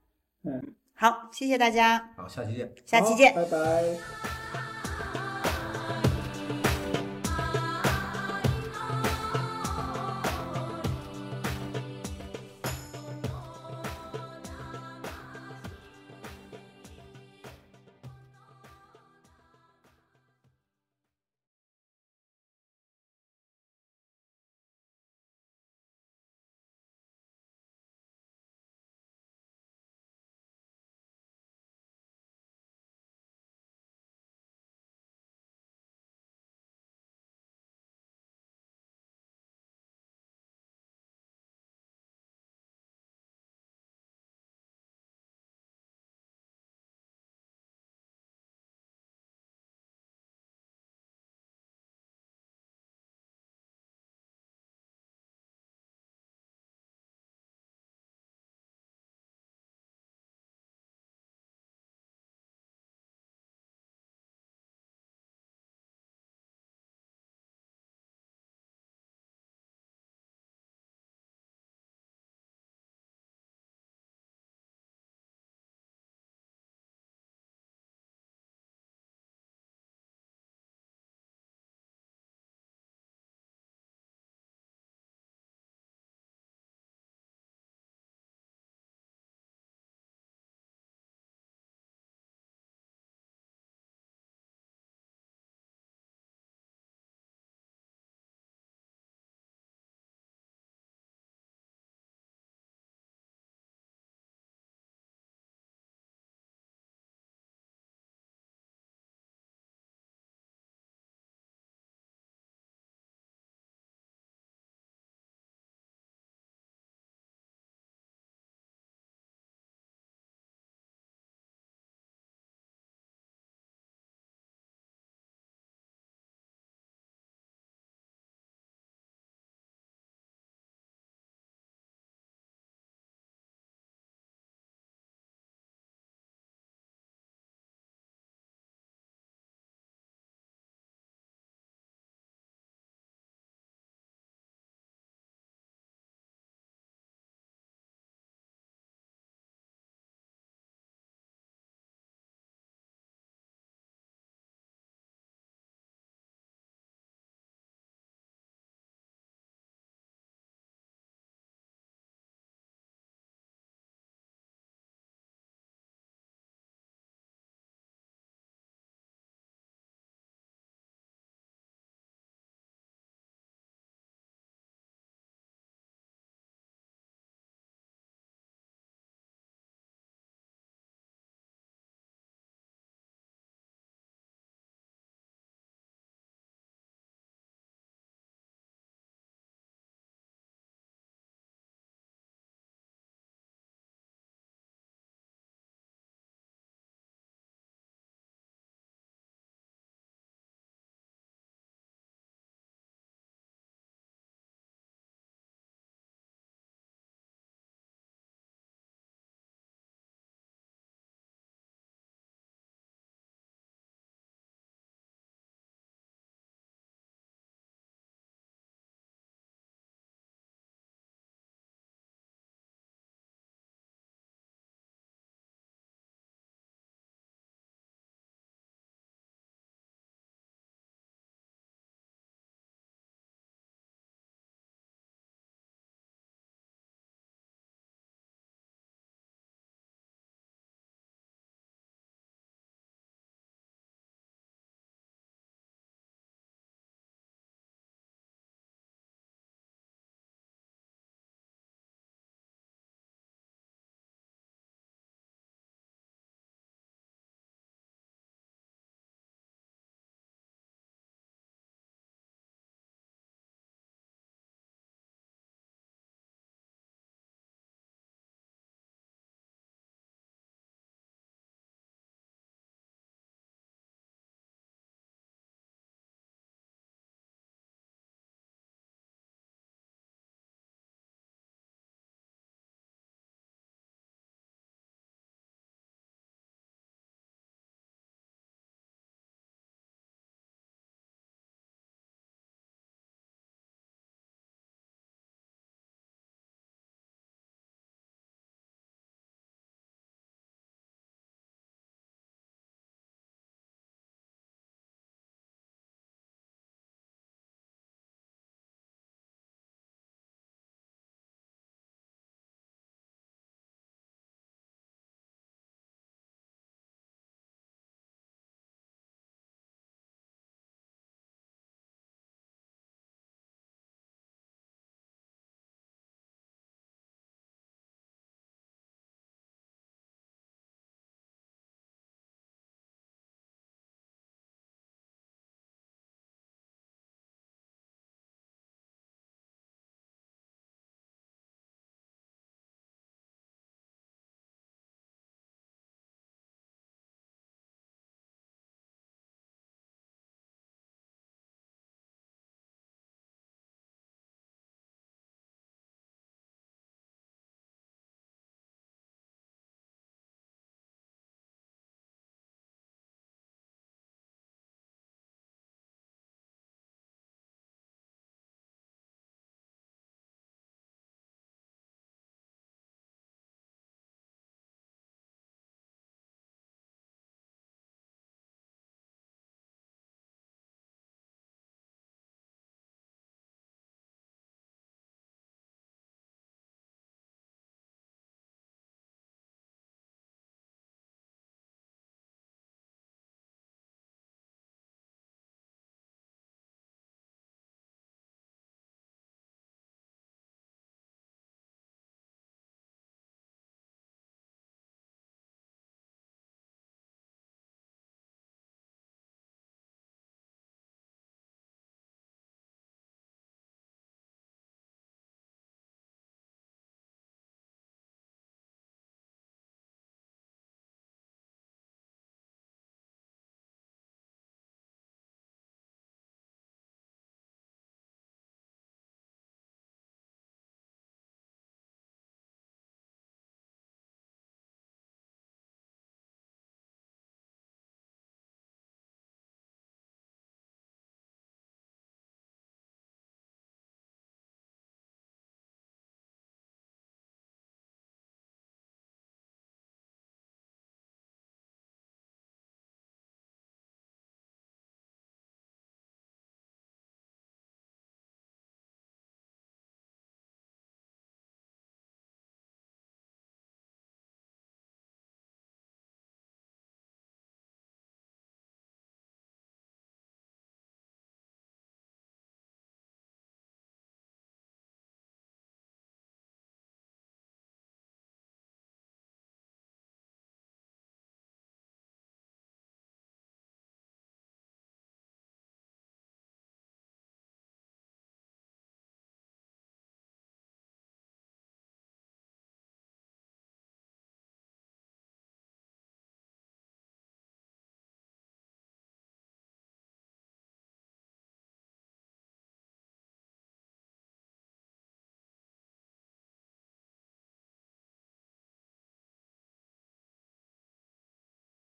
[0.42, 2.72] 嗯，好，谢谢大家，好，下期见。
[2.84, 3.32] 下期见。
[3.34, 4.41] 拜拜。